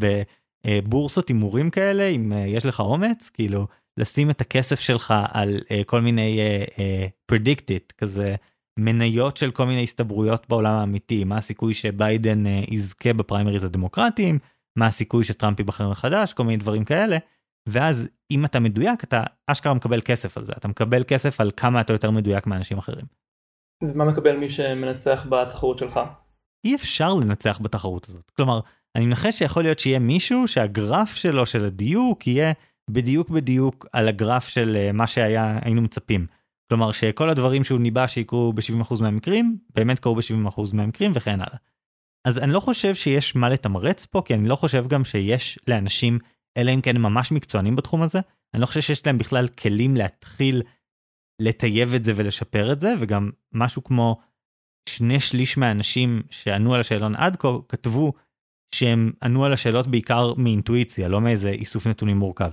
בבורסות 0.66 1.28
הימורים 1.28 1.70
כאלה 1.70 2.08
אם 2.08 2.34
אה, 2.34 2.38
יש 2.38 2.66
לך 2.66 2.80
אומץ 2.80 3.30
כאילו 3.30 3.68
לשים 3.98 4.30
את 4.30 4.42
הכסף 4.42 4.80
שלך 4.80 5.14
על 5.32 5.60
אה, 5.72 5.82
כל 5.86 6.02
מיני 6.02 6.40
פרדיקטית 7.26 7.94
אה, 7.96 7.98
כזה. 7.98 8.36
מניות 8.80 9.38
של 9.38 9.52
כל 9.52 9.66
מיני 9.66 9.84
הסתברויות 9.84 10.50
בעולם 10.50 10.74
האמיתי 10.74 11.24
מה 11.24 11.38
הסיכוי 11.38 11.74
שביידן 11.74 12.46
uh, 12.46 12.74
יזכה 12.74 13.14
בפריימריז 13.14 13.64
הדמוקרטיים 13.64 14.40
מה 14.78 14.88
הסיכוי 14.88 15.24
שטראמפ 15.24 15.60
ייבחר 15.60 15.90
מחדש 15.90 16.34
כל 16.34 16.44
מיני 16.44 16.58
דברים 16.58 16.86
כאלה 16.86 17.18
ואז 17.70 18.10
אם 18.32 18.46
אתה 18.46 18.60
מדויק 18.60 19.04
אתה 19.04 19.24
אשכרה 19.48 19.74
מקבל 19.74 20.02
כסף 20.02 20.38
על 20.38 20.46
זה 20.46 20.52
אתה 20.58 20.68
מקבל 20.68 21.04
כסף 21.04 21.42
על 21.42 21.52
כמה 21.58 21.82
אתה 21.82 21.94
יותר 21.94 22.12
מדויק 22.12 22.48
מאנשים 22.48 22.78
אחרים. 22.78 23.06
ומה 23.84 24.06
מקבל 24.06 24.38
מי 24.38 24.50
שמנצח 24.50 25.26
בתחרות 25.30 25.78
שלך? 25.78 26.00
אי 26.66 26.76
אפשר 26.76 27.14
לנצח 27.14 27.60
בתחרות 27.62 28.06
הזאת 28.10 28.32
כלומר 28.32 28.60
אני 28.96 29.06
מנחש 29.06 29.40
שיכול 29.40 29.64
להיות 29.64 29.80
שיהיה 29.80 30.00
מישהו 30.00 30.48
שהגרף 30.48 31.16
שלו 31.16 31.46
של 31.46 31.66
הדיוק 31.66 32.28
יהיה 32.28 32.54
בדיוק 32.90 33.30
בדיוק 33.30 33.86
על 33.94 34.08
הגרף 34.08 34.48
של 34.48 34.78
uh, 34.90 34.94
מה 34.94 35.08
שהיה 35.08 35.60
היינו 35.62 35.82
מצפים. 35.82 36.28
כלומר 36.70 36.92
שכל 36.92 37.30
הדברים 37.30 37.64
שהוא 37.64 37.80
ניבא 37.80 38.08
שיקרו 38.08 38.54
ב-70% 38.54 39.02
מהמקרים, 39.02 39.58
באמת 39.76 40.00
קרו 40.00 40.16
ב-70% 40.16 40.62
מהמקרים 40.74 41.12
וכן 41.16 41.42
הלאה. 41.42 41.58
אז 42.28 42.38
אני 42.38 42.52
לא 42.52 42.60
חושב 42.60 42.96
שיש 42.96 43.36
מה 43.36 43.50
לתמרץ 43.50 44.06
פה, 44.06 44.22
כי 44.26 44.34
אני 44.34 44.48
לא 44.48 44.56
חושב 44.56 44.88
גם 44.88 45.06
שיש 45.06 45.60
לאנשים, 45.68 46.20
אלא 46.58 46.74
אם 46.74 46.82
כן 46.82 46.96
הם 46.96 47.02
ממש 47.02 47.32
מקצוענים 47.32 47.76
בתחום 47.76 48.02
הזה, 48.02 48.20
אני 48.54 48.62
לא 48.62 48.66
חושב 48.66 48.82
שיש 48.82 49.06
להם 49.06 49.18
בכלל 49.18 49.48
כלים 49.48 49.96
להתחיל 49.96 50.62
לטייב 51.42 51.94
את 51.94 52.06
זה 52.06 52.14
ולשפר 52.16 52.74
את 52.74 52.80
זה, 52.80 52.94
וגם 53.00 53.32
משהו 53.54 53.84
כמו 53.84 54.20
שני 54.90 55.20
שליש 55.20 55.58
מהאנשים 55.58 56.24
שענו 56.30 56.74
על 56.74 56.80
השאלון 56.80 57.16
עד 57.16 57.36
כה 57.36 57.48
כתבו 57.70 58.14
שהם 58.76 59.12
ענו 59.24 59.46
על 59.46 59.54
השאלות 59.54 59.88
בעיקר 59.88 60.34
מאינטואיציה, 60.34 61.08
לא 61.08 61.22
מאיזה 61.22 61.50
איסוף 61.50 61.88
נתונים 61.88 62.18
מורכב. 62.18 62.52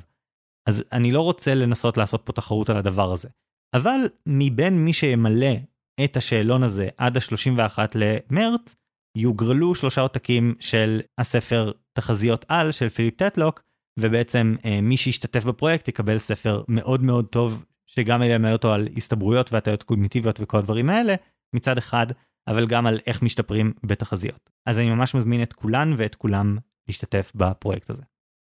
אז 0.68 0.84
אני 0.92 1.12
לא 1.12 1.20
רוצה 1.20 1.54
לנסות 1.54 1.96
לעשות 1.96 2.22
פה 2.24 2.32
תחרות 2.32 2.70
על 2.70 2.76
הדבר 2.76 3.12
הזה. 3.12 3.28
אבל 3.74 4.00
מבין 4.26 4.84
מי 4.84 4.92
שימלא 4.92 5.56
את 6.04 6.16
השאלון 6.16 6.62
הזה 6.62 6.88
עד 6.96 7.16
ה-31 7.16 7.78
למרץ, 7.94 8.74
יוגרלו 9.16 9.74
שלושה 9.74 10.00
עותקים 10.00 10.54
של 10.60 11.00
הספר 11.18 11.72
תחזיות 11.92 12.44
על 12.48 12.72
של 12.72 12.88
פיליפ 12.88 13.16
טטלוק, 13.16 13.62
ובעצם 13.98 14.54
אה, 14.64 14.80
מי 14.80 14.96
שישתתף 14.96 15.44
בפרויקט 15.44 15.88
יקבל 15.88 16.18
ספר 16.18 16.62
מאוד 16.68 17.02
מאוד 17.02 17.26
טוב, 17.26 17.64
שגם 17.86 18.22
ילמד 18.22 18.52
אותו 18.52 18.72
על 18.72 18.88
הסתברויות 18.96 19.52
והטיות 19.52 19.82
קוגניטיביות 19.82 20.40
וכל 20.40 20.58
הדברים 20.58 20.90
האלה, 20.90 21.14
מצד 21.54 21.78
אחד, 21.78 22.06
אבל 22.48 22.66
גם 22.66 22.86
על 22.86 22.98
איך 23.06 23.22
משתפרים 23.22 23.72
בתחזיות. 23.84 24.50
אז 24.66 24.78
אני 24.78 24.90
ממש 24.90 25.14
מזמין 25.14 25.42
את 25.42 25.52
כולן 25.52 25.94
ואת 25.98 26.14
כולם 26.14 26.58
להשתתף 26.88 27.32
בפרויקט 27.34 27.90
הזה. 27.90 28.02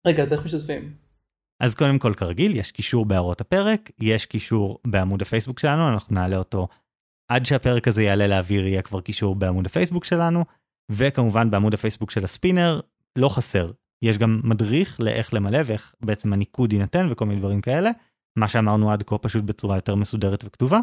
רגע, 0.06 0.22
אז 0.22 0.32
איך 0.32 0.44
משתתפים? 0.44 1.03
אז 1.64 1.74
קודם 1.74 1.98
כל 1.98 2.14
כרגיל 2.14 2.56
יש 2.56 2.72
קישור 2.72 3.06
בהערות 3.06 3.40
הפרק, 3.40 3.90
יש 4.00 4.26
קישור 4.26 4.78
בעמוד 4.86 5.22
הפייסבוק 5.22 5.58
שלנו, 5.58 5.88
אנחנו 5.88 6.14
נעלה 6.14 6.36
אותו 6.36 6.68
עד 7.28 7.46
שהפרק 7.46 7.88
הזה 7.88 8.02
יעלה 8.02 8.26
לאוויר 8.26 8.66
יהיה 8.66 8.82
כבר 8.82 9.00
קישור 9.00 9.34
בעמוד 9.34 9.66
הפייסבוק 9.66 10.04
שלנו, 10.04 10.44
וכמובן 10.92 11.50
בעמוד 11.50 11.74
הפייסבוק 11.74 12.10
של 12.10 12.24
הספינר 12.24 12.80
לא 13.16 13.28
חסר, 13.28 13.70
יש 14.02 14.18
גם 14.18 14.40
מדריך 14.44 15.00
לאיך 15.00 15.34
למלא 15.34 15.58
ואיך 15.66 15.94
בעצם 16.00 16.32
הניקוד 16.32 16.72
יינתן 16.72 17.08
וכל 17.10 17.26
מיני 17.26 17.40
דברים 17.40 17.60
כאלה, 17.60 17.90
מה 18.36 18.48
שאמרנו 18.48 18.92
עד 18.92 19.02
כה 19.02 19.18
פשוט 19.18 19.44
בצורה 19.44 19.76
יותר 19.76 19.94
מסודרת 19.94 20.44
וכתובה. 20.44 20.80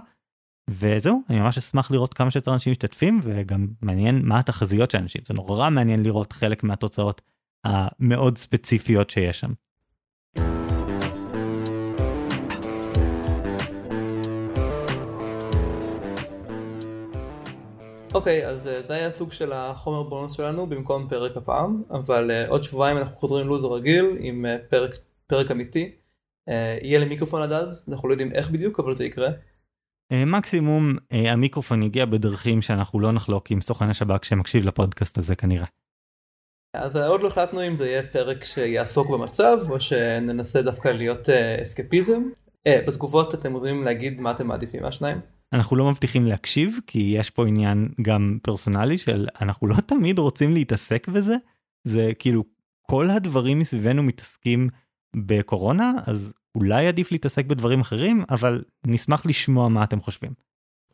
וזהו, 0.70 1.22
אני 1.30 1.40
ממש 1.40 1.58
אשמח 1.58 1.92
לראות 1.92 2.14
כמה 2.14 2.32
שיותר 2.32 2.54
אנשים 2.54 2.72
משתתפים 2.72 3.20
וגם 3.24 3.68
מעניין 3.82 4.22
מה 4.26 4.40
התחזיות 4.40 4.92
של 4.92 4.98
אנשים, 4.98 5.22
זה 5.26 5.34
נורא 5.34 5.70
מעניין 5.70 6.04
לראות 6.04 6.34
חלק 6.34 6.64
מהתוצאות 6.64 7.22
המאוד 7.66 8.38
ספציפיות 8.38 9.10
שיש 9.10 9.40
שם. 9.40 9.52
אוקיי, 18.14 18.46
okay, 18.46 18.48
אז 18.48 18.68
uh, 18.68 18.82
זה 18.82 18.94
היה 18.94 19.12
סוג 19.12 19.32
של 19.32 19.54
החומר 19.54 20.04
בונוס 20.04 20.34
שלנו 20.34 20.68
במקום 20.68 21.08
פרק 21.10 21.38
הפעם, 21.38 21.84
אבל 21.92 22.32
uh, 22.32 22.50
עוד 22.50 22.64
שבועיים 22.64 22.98
אנחנו 22.98 23.16
חוזרים 23.16 23.46
ללו"ז 23.46 23.64
הרגיל 23.64 24.18
עם 24.20 24.46
uh, 24.46 24.70
פרק, 24.70 24.92
פרק 25.28 25.52
אמיתי. 25.52 25.92
Uh, 26.50 26.54
יהיה 26.82 27.00
לי 27.00 27.06
מיקרופון 27.06 27.42
עד 27.42 27.52
אז, 27.52 27.86
אנחנו 27.90 28.08
לא 28.10 28.14
יודעים 28.14 28.32
איך 28.32 28.50
בדיוק, 28.50 28.80
אבל 28.80 28.96
זה 28.96 29.06
יקרה. 29.06 29.30
Uh, 30.14 30.16
מקסימום 30.26 30.96
uh, 30.96 31.16
המיקרופון 31.16 31.84
יגיע 31.84 32.06
בדרכים 32.06 32.62
שאנחנו 32.62 33.00
לא 33.00 33.12
נחלוק 33.12 33.52
עם 33.52 33.62
סוכן 33.62 33.90
השב"כ 33.90 34.26
שמקשיב 34.26 34.66
לפודקאסט 34.66 35.18
הזה 35.18 35.36
כנראה. 35.36 35.66
אז 36.74 36.96
עוד 36.96 37.22
לא 37.22 37.28
החלטנו 37.28 37.68
אם 37.68 37.78
זה 37.78 37.90
יהיה 37.90 38.04
פרק 38.04 38.44
שיעסוק 38.44 39.10
במצב 39.10 39.58
או 39.70 39.80
שננסה 39.80 40.62
דווקא 40.62 40.88
להיות 40.88 41.30
uh, 41.30 41.62
אסקפיזם. 41.62 42.22
Uh, 42.68 42.88
בתגובות 42.88 43.34
אתם 43.34 43.52
מוזמנים 43.52 43.84
להגיד 43.84 44.20
מה 44.20 44.32
אתם 44.32 44.48
מעדיפים 44.48 44.84
מהשניים. 44.84 45.41
אנחנו 45.54 45.76
לא 45.76 45.90
מבטיחים 45.90 46.26
להקשיב 46.26 46.80
כי 46.88 47.00
יש 47.18 47.30
פה 47.30 47.48
עניין 47.48 47.90
גם 48.02 48.38
פרסונלי 48.44 48.98
של 48.98 49.28
אנחנו 49.42 49.68
לא 49.68 49.76
תמיד 49.76 50.20
רוצים 50.20 50.54
להתעסק 50.54 51.08
בזה 51.08 51.36
זה 51.84 52.12
כאילו 52.20 52.44
כל 52.82 53.10
הדברים 53.10 53.60
מסביבנו 53.60 54.04
מתעסקים 54.04 54.70
בקורונה 55.16 55.94
אז 56.06 56.34
אולי 56.56 56.88
עדיף 56.88 57.12
להתעסק 57.12 57.46
בדברים 57.46 57.80
אחרים 57.80 58.24
אבל 58.30 58.64
נשמח 58.88 59.26
לשמוע 59.26 59.68
מה 59.68 59.84
אתם 59.84 60.02
חושבים. 60.02 60.32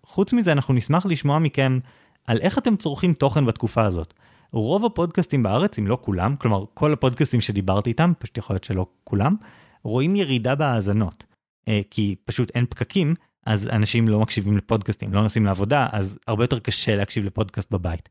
חוץ 0.05 0.34
מזה 0.34 0.51
אנחנו 0.51 0.73
נשמח 0.73 1.05
לשמוע 1.05 1.39
מכם 1.39 1.79
על 2.27 2.38
איך 2.38 2.58
אתם 2.58 2.75
צורכים 2.75 3.13
תוכן 3.13 3.45
בתקופה 3.45 3.86
הזאת. 3.86 4.13
רוב 4.51 4.86
הפודקאסטים 4.86 5.43
בארץ 5.43 5.79
אם 5.79 5.88
לא 5.88 5.97
כולם 6.01 6.36
כלומר 6.36 6.65
כל 6.73 6.93
הפודקאסטים 6.93 7.41
שדיברתי 7.41 7.89
איתם 7.89 8.12
פשוט 8.19 8.38
יכול 8.38 8.53
להיות 8.53 8.63
שלא 8.63 8.86
כולם 9.03 9.36
רואים 9.84 10.15
ירידה 10.15 10.55
בהאזנות 10.55 11.25
אה, 11.67 11.81
כי 11.91 12.15
פשוט 12.25 12.51
אין 12.55 12.65
פקקים 12.69 13.15
אז 13.47 13.67
אנשים 13.67 14.07
לא 14.07 14.19
מקשיבים 14.19 14.57
לפודקאסטים, 14.57 15.13
לא 15.13 15.21
נוסעים 15.21 15.45
לעבודה, 15.45 15.88
אז 15.91 16.19
הרבה 16.27 16.43
יותר 16.43 16.60
קשה 16.60 16.95
להקשיב 16.95 17.25
לפודקאסט 17.25 17.71
בבית. 17.71 18.10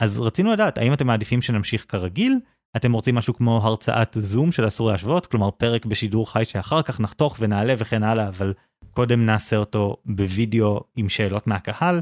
אז 0.00 0.20
רצינו 0.20 0.52
לדעת, 0.52 0.78
האם 0.78 0.92
אתם 0.92 1.06
מעדיפים 1.06 1.42
שנמשיך 1.42 1.84
כרגיל? 1.88 2.38
אתם 2.76 2.92
רוצים 2.92 3.14
משהו 3.14 3.34
כמו 3.34 3.60
הרצאת 3.62 4.16
זום 4.20 4.52
של 4.52 4.68
אסור 4.68 4.90
להשוות, 4.90 5.26
כלומר 5.26 5.50
פרק 5.50 5.86
בשידור 5.86 6.32
חי 6.32 6.44
שאחר 6.44 6.82
כך 6.82 7.00
נחתוך 7.00 7.36
ונעלה 7.40 7.74
וכן 7.78 8.02
הלאה, 8.02 8.28
אבל 8.28 8.52
קודם 8.90 9.26
נעשה 9.26 9.56
אותו 9.56 9.96
בווידאו 10.04 10.80
עם 10.96 11.08
שאלות 11.08 11.46
מהקהל. 11.46 12.00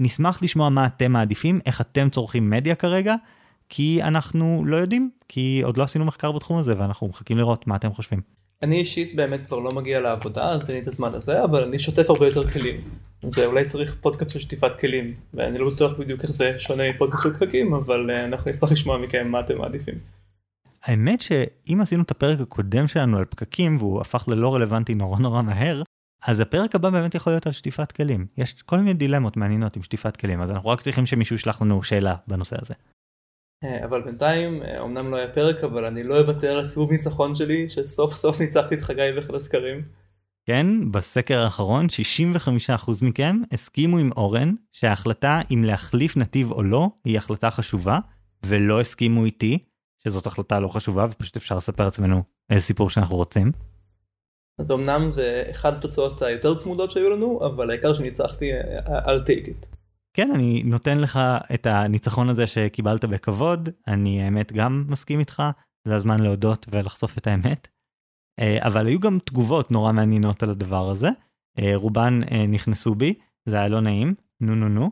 נשמח 0.00 0.42
לשמוע 0.42 0.68
מה 0.68 0.86
אתם 0.86 1.12
מעדיפים, 1.12 1.60
איך 1.66 1.80
אתם 1.80 2.10
צורכים 2.10 2.50
מדיה 2.50 2.74
כרגע, 2.74 3.14
כי 3.68 4.02
אנחנו 4.02 4.64
לא 4.66 4.76
יודעים, 4.76 5.10
כי 5.28 5.60
עוד 5.64 5.76
לא 5.76 5.82
עשינו 5.82 6.04
מחקר 6.04 6.32
בתחום 6.32 6.58
הזה 6.58 6.74
ואנחנו 6.78 7.08
מחכים 7.08 7.38
לראות 7.38 7.66
מה 7.66 7.76
אתם 7.76 7.92
חושבים. 7.92 8.37
אני 8.62 8.76
אישית 8.76 9.16
באמת 9.16 9.46
כבר 9.46 9.58
לא 9.58 9.70
מגיע 9.70 10.00
לעבודה, 10.00 10.48
אז 10.48 10.60
אין 10.60 10.76
לי 10.76 10.82
את 10.82 10.86
הזמן 10.86 11.14
הזה, 11.14 11.44
אבל 11.44 11.64
אני 11.64 11.78
שוטף 11.78 12.10
הרבה 12.10 12.26
יותר 12.26 12.48
כלים. 12.48 12.80
אז 13.22 13.38
אולי 13.38 13.64
צריך 13.64 13.96
פודקאסט 14.00 14.30
של 14.30 14.38
שטיפת 14.38 14.74
כלים, 14.74 15.14
ואני 15.34 15.58
לא 15.58 15.70
בטוח 15.70 15.92
בדיוק 15.98 16.22
איך 16.22 16.30
זה 16.30 16.54
שונה 16.58 16.90
מפודקאסט 16.90 17.22
של 17.22 17.34
פקקים, 17.34 17.74
אבל 17.74 18.10
אה, 18.10 18.24
אנחנו 18.24 18.50
נשמח 18.50 18.72
לשמוע 18.72 18.98
מכם 18.98 19.28
מה 19.28 19.40
אתם 19.40 19.58
מעדיפים. 19.58 19.94
האמת 20.84 21.20
שאם 21.20 21.80
עשינו 21.80 22.02
את 22.02 22.10
הפרק 22.10 22.40
הקודם 22.40 22.88
שלנו 22.88 23.18
על 23.18 23.24
פקקים 23.24 23.76
והוא 23.76 24.00
הפך 24.00 24.24
ללא 24.28 24.54
רלוונטי 24.54 24.94
נורא 24.94 25.18
נורא 25.18 25.42
מהר, 25.42 25.82
אז 26.26 26.40
הפרק 26.40 26.74
הבא 26.74 26.90
באמת 26.90 27.14
יכול 27.14 27.32
להיות 27.32 27.46
על 27.46 27.52
שטיפת 27.52 27.92
כלים. 27.92 28.26
יש 28.38 28.62
כל 28.62 28.78
מיני 28.78 28.94
דילמות 28.94 29.36
מעניינות 29.36 29.76
עם 29.76 29.82
שטיפת 29.82 30.16
כלים, 30.16 30.40
אז 30.40 30.50
אנחנו 30.50 30.68
רק 30.68 30.80
צריכים 30.80 31.06
שמישהו 31.06 31.36
ישלח 31.36 31.62
לנו 31.62 31.82
שאלה 31.82 32.14
בנושא 32.26 32.56
הזה. 32.62 32.74
אה, 33.64 33.84
אבל 33.84 34.02
בינתיים, 34.02 34.62
אמנם 34.62 35.10
לא 35.10 35.16
היה 35.16 35.28
פרק, 35.28 35.64
אבל 35.64 35.84
אני 35.84 36.02
לא 36.02 36.20
אוותר 36.20 36.58
על 36.58 36.66
סיבוב 36.66 36.92
ניצחון 36.92 37.34
שלי, 37.34 37.68
שסוף 37.68 38.14
סוף 38.14 38.40
ניצחתי 38.40 38.74
את 38.74 38.80
חגי 38.80 39.12
באחד 39.14 39.34
הסקרים. 39.34 39.82
כן, 40.46 40.90
בסקר 40.90 41.40
האחרון 41.40 41.86
65% 41.86 42.90
מכם 43.02 43.36
הסכימו 43.52 43.98
עם 43.98 44.10
אורן 44.16 44.54
שההחלטה 44.72 45.40
אם 45.50 45.64
להחליף 45.64 46.16
נתיב 46.16 46.52
או 46.52 46.62
לא 46.62 46.88
היא 47.04 47.18
החלטה 47.18 47.50
חשובה, 47.50 47.98
ולא 48.46 48.80
הסכימו 48.80 49.24
איתי 49.24 49.58
שזאת 50.04 50.26
החלטה 50.26 50.60
לא 50.60 50.68
חשובה 50.68 51.06
ופשוט 51.10 51.36
אפשר 51.36 51.56
לספר 51.56 51.84
לעצמנו 51.84 52.22
איזה 52.50 52.64
סיפור 52.64 52.90
שאנחנו 52.90 53.16
רוצים. 53.16 53.52
אז 54.58 54.72
אמנם 54.72 55.10
זה 55.10 55.44
אחד 55.50 55.74
התוצאות 55.74 56.22
היותר 56.22 56.54
צמודות 56.54 56.90
שהיו 56.90 57.10
לנו, 57.10 57.46
אבל 57.46 57.70
העיקר 57.70 57.94
שניצחתי, 57.94 58.52
אל 59.06 59.20
take 59.22 59.46
it. 59.46 59.77
כן, 60.14 60.30
אני 60.34 60.62
נותן 60.62 60.98
לך 60.98 61.20
את 61.54 61.66
הניצחון 61.66 62.28
הזה 62.28 62.46
שקיבלת 62.46 63.04
בכבוד, 63.04 63.68
אני 63.88 64.22
האמת 64.22 64.52
גם 64.52 64.84
מסכים 64.88 65.20
איתך, 65.20 65.42
זה 65.84 65.96
הזמן 65.96 66.20
להודות 66.20 66.66
ולחשוף 66.70 67.18
את 67.18 67.26
האמת. 67.26 67.68
אה, 68.40 68.66
אבל 68.66 68.86
היו 68.86 69.00
גם 69.00 69.18
תגובות 69.24 69.70
נורא 69.70 69.92
מעניינות 69.92 70.42
על 70.42 70.50
הדבר 70.50 70.90
הזה, 70.90 71.08
אה, 71.58 71.72
רובן 71.74 72.20
אה, 72.30 72.46
נכנסו 72.46 72.94
בי, 72.94 73.14
זה 73.48 73.56
היה 73.56 73.68
לא 73.68 73.80
נעים, 73.80 74.14
נו 74.40 74.54
נו 74.54 74.68
נו, 74.68 74.90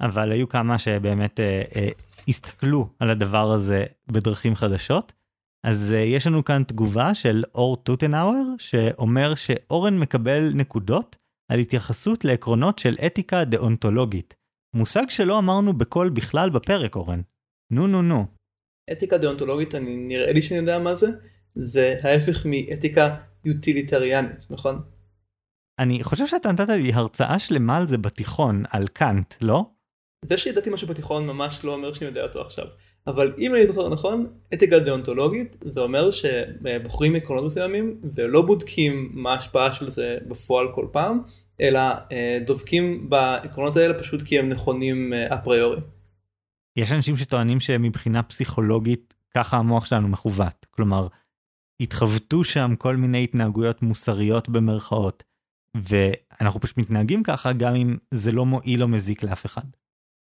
אבל 0.00 0.32
היו 0.32 0.48
כמה 0.48 0.78
שבאמת 0.78 1.40
הסתכלו 2.28 2.88
על 2.98 3.10
הדבר 3.10 3.50
הזה 3.50 3.84
בדרכים 4.08 4.54
חדשות. 4.54 5.12
אז 5.66 5.90
יש 5.90 6.26
לנו 6.26 6.44
כאן 6.44 6.62
תגובה 6.62 7.14
של 7.14 7.44
אור 7.54 7.76
טוטנאואר, 7.76 8.42
שאומר 8.58 9.34
שאורן 9.34 9.98
מקבל 9.98 10.52
נקודות 10.54 11.16
על 11.52 11.58
התייחסות 11.58 12.24
לעקרונות 12.24 12.78
של 12.78 12.96
אתיקה 13.06 13.44
דאונטולוגית. 13.44 14.34
מושג 14.74 15.10
שלא 15.10 15.38
אמרנו 15.38 15.72
בקול 15.72 16.10
בכלל 16.10 16.50
בפרק 16.50 16.96
אורן. 16.96 17.20
נו 17.72 17.86
נו 17.86 18.02
נו. 18.02 18.24
אתיקה 18.92 19.18
דאונטולוגית 19.18 19.74
אני 19.74 19.96
נראה 19.96 20.32
לי 20.32 20.42
שאני 20.42 20.60
יודע 20.60 20.78
מה 20.78 20.94
זה, 20.94 21.06
זה 21.54 21.98
ההפך 22.02 22.46
מאתיקה 22.46 23.16
יוטיליטריאנית 23.44 24.46
נכון? 24.50 24.82
אני 25.78 26.04
חושב 26.04 26.26
שאתה 26.26 26.52
נתת 26.52 26.68
לי 26.68 26.92
הרצאה 26.92 27.38
שלמה 27.38 27.76
על 27.76 27.86
זה 27.86 27.98
בתיכון 27.98 28.62
על 28.70 28.88
קאנט 28.88 29.34
לא? 29.40 29.64
זה 30.24 30.38
שידעתי 30.38 30.70
משהו 30.70 30.88
בתיכון 30.88 31.26
ממש 31.26 31.64
לא 31.64 31.72
אומר 31.72 31.92
שאני 31.92 32.08
יודע 32.08 32.22
אותו 32.22 32.40
עכשיו 32.40 32.64
אבל 33.06 33.34
אם 33.38 33.54
אני 33.54 33.66
זוכר 33.66 33.88
נכון 33.88 34.26
אתיקה 34.54 34.78
דאונטולוגית 34.78 35.56
זה 35.64 35.80
אומר 35.80 36.10
שבוחרים 36.10 37.14
עקרונות 37.14 37.44
מסוימים 37.44 38.00
ולא 38.14 38.42
בודקים 38.42 39.10
מה 39.14 39.32
ההשפעה 39.32 39.72
של 39.72 39.90
זה 39.90 40.18
בפועל 40.28 40.66
כל 40.74 40.86
פעם 40.92 41.22
אלא 41.60 41.80
אה, 42.12 42.38
דבקים 42.46 43.10
בעקרונות 43.10 43.76
האלה 43.76 43.98
פשוט 43.98 44.22
כי 44.22 44.38
הם 44.38 44.48
נכונים 44.48 45.12
אה, 45.12 45.34
אפריורי. 45.34 45.80
יש 46.76 46.92
אנשים 46.92 47.16
שטוענים 47.16 47.60
שמבחינה 47.60 48.22
פסיכולוגית 48.22 49.14
ככה 49.34 49.56
המוח 49.56 49.86
שלנו 49.86 50.08
מחווט 50.08 50.66
כלומר 50.70 51.06
התחווטו 51.80 52.44
שם 52.44 52.74
כל 52.78 52.96
מיני 52.96 53.24
התנהגויות 53.24 53.82
מוסריות 53.82 54.48
במרכאות 54.48 55.22
ואנחנו 55.76 56.60
פשוט 56.60 56.78
מתנהגים 56.78 57.22
ככה 57.22 57.52
גם 57.52 57.74
אם 57.74 57.96
זה 58.14 58.32
לא 58.32 58.46
מועיל 58.46 58.82
או 58.82 58.88
מזיק 58.88 59.22
לאף 59.22 59.46
אחד. 59.46 59.62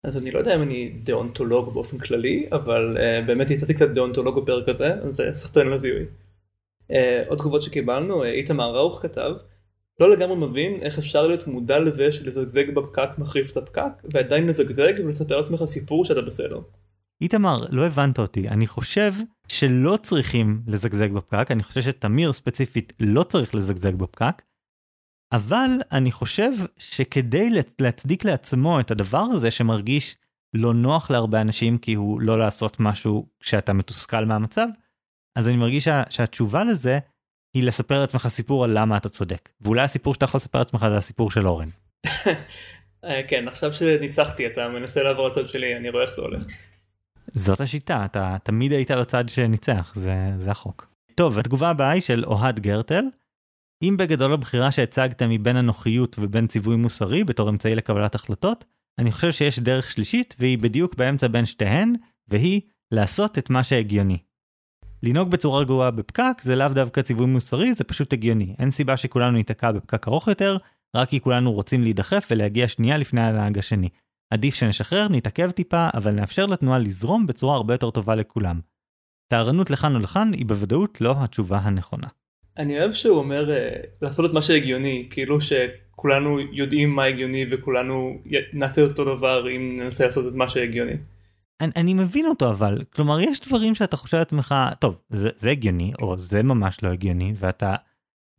אז 0.04 0.18
אני 0.18 0.32
לא 0.32 0.40
יודע 0.40 0.56
אם 0.56 0.62
אני 0.62 0.90
דאונטולוג 1.04 1.74
באופן 1.74 1.98
כללי, 1.98 2.48
אבל 2.52 2.98
uh, 2.98 3.28
באמת 3.28 3.50
יצאתי 3.50 3.74
קצת 3.74 3.90
דאונטולוג 3.90 4.40
בפרק 4.40 4.70
הזה, 4.70 4.94
אז 4.94 5.16
זה 5.16 5.30
סחטן 5.34 5.68
לזיהוי. 5.68 6.06
Uh, 6.92 6.94
עוד 7.28 7.40
תגובות 7.40 7.64
שקיבלנו, 7.64 8.24
איתמר 8.24 8.76
ראוך 8.76 9.02
כתב, 9.02 9.32
לא 10.00 10.12
לגמרי 10.12 10.36
מבין 10.36 10.82
איך 10.82 10.98
אפשר 11.00 11.28
להיות 11.28 11.48
מודע 11.48 11.80
לזה 11.80 12.12
שלזגזג 12.12 12.72
בפקק 12.76 13.10
מחריף 13.18 13.52
את 13.52 13.58
הפקק, 13.58 14.04
ועדיין 14.14 14.48
לזגזג 14.48 14.94
ולספר 14.98 15.38
לעצמך 15.38 15.66
סיפור 15.66 16.06
שאתה 16.06 16.22
בסדר. 16.22 16.60
איתמר, 17.22 17.66
לא 17.70 17.86
הבנת 17.86 18.20
אותי, 18.20 18.50
אני 18.50 18.68
חושב 18.68 19.14
שלא 19.48 19.98
צריכים 20.04 20.62
לזגזג 20.68 21.12
בפקק, 21.12 21.52
אני 21.52 21.64
חושב 21.64 21.82
שתמיר 21.82 22.34
ספציפית 22.34 22.94
לא 23.00 23.24
צריך 23.24 23.56
לזגזג 23.56 23.96
בפקק, 23.96 24.42
אבל 25.32 25.70
אני 25.92 26.12
חושב 26.12 26.52
שכדי 26.78 27.50
להצדיק 27.80 28.26
לעצמו 28.26 28.80
את 28.80 28.92
הדבר 28.92 29.24
הזה 29.32 29.52
שמרגיש 29.52 30.18
לא 30.54 30.74
נוח 30.74 31.12
להרבה 31.12 31.42
אנשים 31.42 31.78
כי 31.78 31.94
הוא 31.94 32.22
לא 32.22 32.40
לעשות 32.40 32.80
משהו 32.80 33.28
כשאתה 33.40 33.74
מתוסכל 33.74 34.26
מהמצב, 34.26 34.68
אז 35.36 35.48
אני 35.48 35.58
מרגיש 35.58 35.84
שה, 35.84 36.04
שהתשובה 36.10 36.64
לזה 36.64 37.00
היא 37.58 37.64
לספר 37.64 38.00
לעצמך 38.00 38.28
סיפור 38.28 38.64
על 38.64 38.80
למה 38.80 38.98
אתה 38.98 39.10
צודק. 39.10 39.50
ואולי 39.62 39.82
הסיפור 39.82 40.14
שאתה 40.14 40.26
יכול 40.26 40.38
לספר 40.38 40.60
לעצמך 40.60 40.86
זה 40.90 40.98
הסיפור 40.98 41.32
של 41.32 41.48
אורן. 41.48 41.70
אה, 43.06 43.22
כן, 43.28 43.48
עכשיו 43.48 43.74
שניצחתי 43.74 44.48
אתה 44.48 44.68
מנסה 44.68 45.04
לעבור 45.04 45.28
לצד 45.28 45.48
שלי, 45.48 45.78
אני 45.78 45.90
רואה 45.90 46.04
איך 46.04 46.12
זה 46.12 46.22
הולך. 46.22 46.44
זאת 47.32 47.62
השיטה, 47.62 48.06
אתה 48.06 48.38
תמיד 48.44 48.72
היית 48.72 48.92
בצד 48.92 49.30
שניצח, 49.30 49.94
זה, 49.96 50.16
זה 50.38 50.52
החוק. 50.52 50.88
טוב, 51.16 51.40
התגובה 51.40 51.70
הבאה 51.70 51.90
היא 51.90 52.02
של 52.02 52.26
אוהד 52.26 52.60
גרטל. 52.60 53.04
אם 53.84 53.98
בגדול 53.98 54.34
הבחירה 54.34 54.72
שהצגת 54.72 55.24
מבין 55.24 55.56
הנוחיות 55.56 56.16
ובין 56.20 56.48
ציווי 56.48 56.76
מוסרי 56.76 57.24
בתור 57.24 57.50
אמצעי 57.50 57.76
לקבלת 57.76 58.16
החלטות, 58.16 58.66
אני 59.00 59.12
חושב 59.12 59.32
שיש 59.32 59.60
דרך 59.60 59.92
שלישית 59.92 60.36
והיא 60.40 60.58
בדיוק 60.58 60.96
באמצע 60.96 61.28
בין 61.28 61.46
שתיהן, 61.46 61.94
והיא 62.28 62.62
לעשות 62.92 63.38
את 63.38 63.50
מה 63.50 63.64
שהגיוני. 63.64 64.18
לנהוג 65.04 65.32
בצורה 65.32 65.64
גרועה 65.64 65.92
בפקק 65.92 66.42
זה 66.42 66.56
לאו 66.56 66.68
דווקא 66.68 67.02
ציווי 67.02 67.26
מוסרי, 67.26 67.74
זה 67.74 67.84
פשוט 67.84 68.14
הגיוני. 68.14 68.56
אין 68.60 68.72
סיבה 68.72 68.98
שכולנו 68.98 69.32
ניתקע 69.32 69.72
בפקק 69.72 70.08
ארוך 70.08 70.28
יותר, 70.28 70.58
רק 70.96 71.10
כי 71.10 71.20
כולנו 71.20 71.52
רוצים 71.52 71.82
להידחף 71.82 72.28
ולהגיע 72.32 72.68
שנייה 72.68 72.98
לפני 72.98 73.22
הנהג 73.22 73.58
השני. 73.58 73.90
עדיף 74.34 74.56
שנשחרר, 74.56 75.08
נתעכב 75.08 75.52
טיפה, 75.52 75.90
אבל 75.94 76.12
נאפשר 76.12 76.46
לתנועה 76.46 76.80
לזרום 76.80 77.28
בצורה 77.28 77.56
הרבה 77.56 77.74
יותר 77.74 77.90
טובה 77.90 78.16
לכולם. 78.16 78.60
טהרנות 79.28 79.70
לכאן 79.70 79.96
או 79.96 80.00
לכאן 80.00 80.34
היא 80.34 80.46
בוודאות 80.46 81.02
לא 81.02 81.16
התשובה 81.18 81.58
הנכונה. 81.58 82.08
אני 82.58 82.80
אוהב 82.80 82.92
שהוא 82.92 83.18
אומר 83.18 83.50
uh, 83.50 83.88
לעשות 84.02 84.26
את 84.26 84.34
מה 84.34 84.42
שהגיוני, 84.42 85.08
כאילו 85.10 85.38
שכולנו 85.42 86.40
יודעים 86.40 86.90
מה 86.96 87.04
הגיוני 87.04 87.46
וכולנו 87.52 88.22
נעשה 88.54 88.82
אותו 88.82 89.16
דבר 89.16 89.50
אם 89.56 89.76
ננסה 89.80 90.06
לעשות 90.06 90.28
את 90.28 90.34
מה 90.34 90.50
שהגיוני. 90.50 90.94
אני, 91.62 91.72
אני 91.76 91.94
מבין 91.94 92.26
אותו 92.26 92.50
אבל, 92.50 92.84
כלומר 92.94 93.20
יש 93.20 93.40
דברים 93.40 93.76
שאתה 93.76 93.98
חושב 93.98 94.18
לעצמך, 94.18 94.56
טוב, 94.80 95.02
זה, 95.10 95.30
זה 95.36 95.52
הגיוני, 95.52 95.94
או 96.02 96.20
זה 96.20 96.44
ממש 96.44 96.84
לא 96.84 96.90
הגיוני, 96.90 97.34
ואתה 97.36 97.76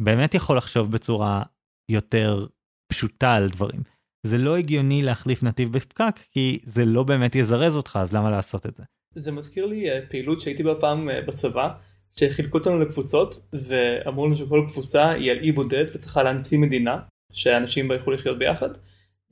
באמת 0.03 0.35
יכול 0.35 0.57
לחשוב 0.57 0.93
בצורה 0.93 1.43
יותר 1.91 2.47
פשוטה 2.93 3.35
על 3.35 3.49
דברים. 3.49 3.83
זה 4.27 4.39
לא 4.39 4.57
הגיוני 4.57 5.03
להחליף 5.03 5.43
נתיב 5.43 5.73
בפקק, 5.73 6.21
כי 6.31 6.59
זה 6.63 6.85
לא 6.85 7.03
באמת 7.03 7.35
יזרז 7.35 7.77
אותך, 7.77 7.99
אז 8.03 8.13
למה 8.13 8.31
לעשות 8.31 8.67
את 8.67 8.77
זה? 8.77 8.83
זה 9.15 9.33
מזכיר 9.33 9.67
לי 9.67 9.91
uh, 9.91 10.11
פעילות 10.11 10.41
שהייתי 10.41 10.63
בה 10.63 10.75
פעם 10.75 11.09
uh, 11.09 11.27
בצבא. 11.27 11.69
שחילקו 12.17 12.59
אותנו 12.59 12.79
לקבוצות 12.79 13.41
ואמרו 13.53 14.27
לנו 14.27 14.37
שכל 14.37 14.67
קבוצה 14.69 15.11
היא 15.11 15.31
על 15.31 15.39
אי 15.39 15.53
בודד 15.53 15.85
וצריכה 15.95 16.23
להמציא 16.23 16.59
מדינה 16.59 16.99
שאנשים 17.33 17.89
בה 17.89 17.95
יוכלו 17.95 18.13
לחיות 18.13 18.39
ביחד 18.39 18.69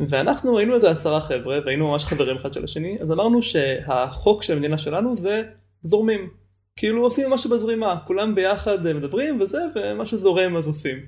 ואנחנו 0.01 0.59
היינו 0.59 0.75
איזה 0.75 0.91
עשרה 0.91 1.21
חבר'ה 1.21 1.59
והיינו 1.65 1.91
ממש 1.91 2.05
חברים 2.05 2.37
אחד 2.37 2.53
של 2.53 2.65
השני 2.65 2.99
אז 3.01 3.13
אמרנו 3.13 3.43
שהחוק 3.43 4.43
של 4.43 4.53
המדינה 4.53 4.79
שלנו 4.79 5.17
זה 5.17 5.43
זורמים. 5.83 6.31
כאילו 6.77 7.03
עושים 7.03 7.31
משהו 7.31 7.51
בזרימה 7.51 8.01
כולם 8.07 8.35
ביחד 8.35 8.93
מדברים 8.93 9.41
וזה 9.41 9.59
ומה 9.75 10.07
שזורם 10.07 10.57
אז 10.57 10.67
עושים. 10.67 10.99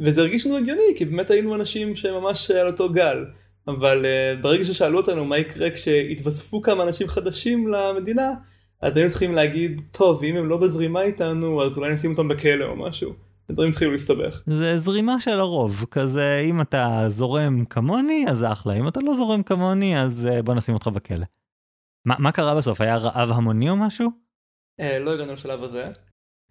וזה 0.00 0.20
הרגיש 0.20 0.46
לנו 0.46 0.56
הגיוני 0.56 0.94
כי 0.96 1.04
באמת 1.04 1.30
היינו 1.30 1.54
אנשים 1.54 1.96
שממש 1.96 2.50
על 2.50 2.66
אותו 2.66 2.92
גל. 2.92 3.24
אבל 3.68 4.04
uh, 4.04 4.42
ברגע 4.42 4.64
ששאלו 4.64 4.98
אותנו 4.98 5.24
מה 5.24 5.38
יקרה 5.38 5.70
כשיתווספו 5.70 6.62
כמה 6.62 6.82
אנשים 6.82 7.08
חדשים 7.08 7.68
למדינה 7.68 8.30
אז 8.80 8.96
היינו 8.96 9.10
צריכים 9.10 9.32
להגיד, 9.32 9.80
טוב, 9.92 10.24
אם 10.24 10.36
הם 10.36 10.48
לא 10.48 10.56
בזרימה 10.56 11.02
איתנו, 11.02 11.64
אז 11.64 11.78
אולי 11.78 11.94
נשים 11.94 12.10
אותם 12.10 12.28
בכלא 12.28 12.64
או 12.64 12.76
משהו. 12.76 13.12
הדברים 13.50 13.70
התחילו 13.70 13.92
להסתבך. 13.92 14.42
זה 14.46 14.78
זרימה 14.78 15.20
של 15.20 15.40
הרוב, 15.40 15.84
כזה 15.90 16.40
אם 16.44 16.60
אתה 16.60 17.06
זורם 17.08 17.64
כמוני 17.64 18.24
אז 18.28 18.44
אחלה, 18.44 18.74
אם 18.74 18.88
אתה 18.88 19.00
לא 19.00 19.14
זורם 19.14 19.42
כמוני 19.42 20.00
אז 20.00 20.28
אה, 20.32 20.42
בוא 20.42 20.54
נשים 20.54 20.74
אותך 20.74 20.88
בכלא. 20.88 21.24
ما, 22.08 22.14
מה 22.18 22.32
קרה 22.32 22.54
בסוף, 22.54 22.80
היה 22.80 22.96
רעב 22.96 23.30
המוני 23.30 23.70
או 23.70 23.76
משהו? 23.76 24.10
אה, 24.80 24.98
לא 24.98 25.14
הגענו 25.14 25.32
לשלב 25.32 25.62
הזה. 25.62 25.90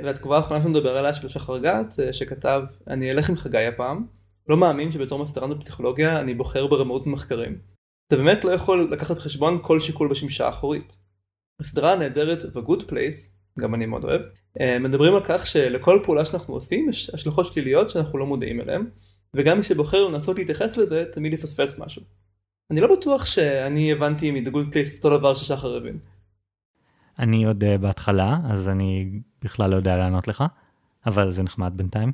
והתגובה 0.02 0.38
האחרונה 0.38 0.64
שנדבר 0.64 0.98
עליה 0.98 1.14
של 1.14 1.30
שחר 1.30 1.58
גת, 1.58 2.00
אה, 2.00 2.14
שכתב, 2.14 2.62
אני 2.88 3.12
אלך 3.12 3.30
עם 3.30 3.36
חגי 3.36 3.66
הפעם, 3.68 4.06
לא 4.50 4.58
מאמין 4.58 4.92
שבתור 4.92 5.24
מסטרנט 5.24 5.58
בפסיכולוגיה 5.58 6.20
אני 6.20 6.34
בוחר 6.34 6.68
ברמאות 6.68 7.06
במחקרים. 7.06 7.60
אתה 8.08 8.16
באמת 8.16 8.46
לא 8.46 8.52
יכול 8.52 8.90
לקחת 8.92 9.16
בחשבון 9.16 9.60
כל 9.62 9.80
שיקול 9.80 10.10
בשמשה 10.10 10.46
האחורית. 10.46 10.98
הסדרה 11.60 11.94
הנהדרת 11.94 12.40
The 12.56 12.60
Good 12.70 12.82
Place, 12.82 13.30
גם 13.60 13.76
אני 13.76 13.86
מאוד 13.86 14.04
אוהב, 14.04 14.22
מדברים 14.80 15.16
על 15.16 15.22
כך 15.26 15.48
שלכל 15.48 16.00
פעולה 16.04 16.26
שאנחנו 16.26 16.54
עושים 16.54 16.90
יש 16.90 17.10
השלכות 17.14 17.46
שליליות 17.46 17.90
שאנחנו 17.90 18.20
לא 18.20 18.26
מודעים 18.26 18.62
אליהן, 18.62 18.86
וגם 19.34 19.58
מי 19.58 19.64
שבוחר 19.64 20.04
לנסות 20.04 20.38
להתייחס 20.38 20.78
לזה 20.78 21.06
תמיד 21.12 21.34
יפספס 21.34 21.80
משהו. 21.80 22.02
אני 22.72 22.82
לא 22.82 22.96
בטוח 22.96 23.26
שאני 23.26 23.92
הבנתי 23.92 24.44
Good 24.46 24.74
Place 24.74 24.96
אותו 24.98 25.18
דבר 25.18 25.34
ששחר 25.34 25.76
הבין. 25.76 26.00
אני 27.20 27.46
עוד 27.46 27.64
uh, 27.64 27.78
בהתחלה, 27.78 28.38
אז 28.50 28.70
אני 28.70 29.20
בכלל 29.44 29.70
לא 29.70 29.76
יודע 29.76 29.98
לענות 29.98 30.28
לך, 30.28 30.44
אבל 31.06 31.32
זה 31.32 31.44
נחמד 31.44 31.74
בינתיים. 31.76 32.12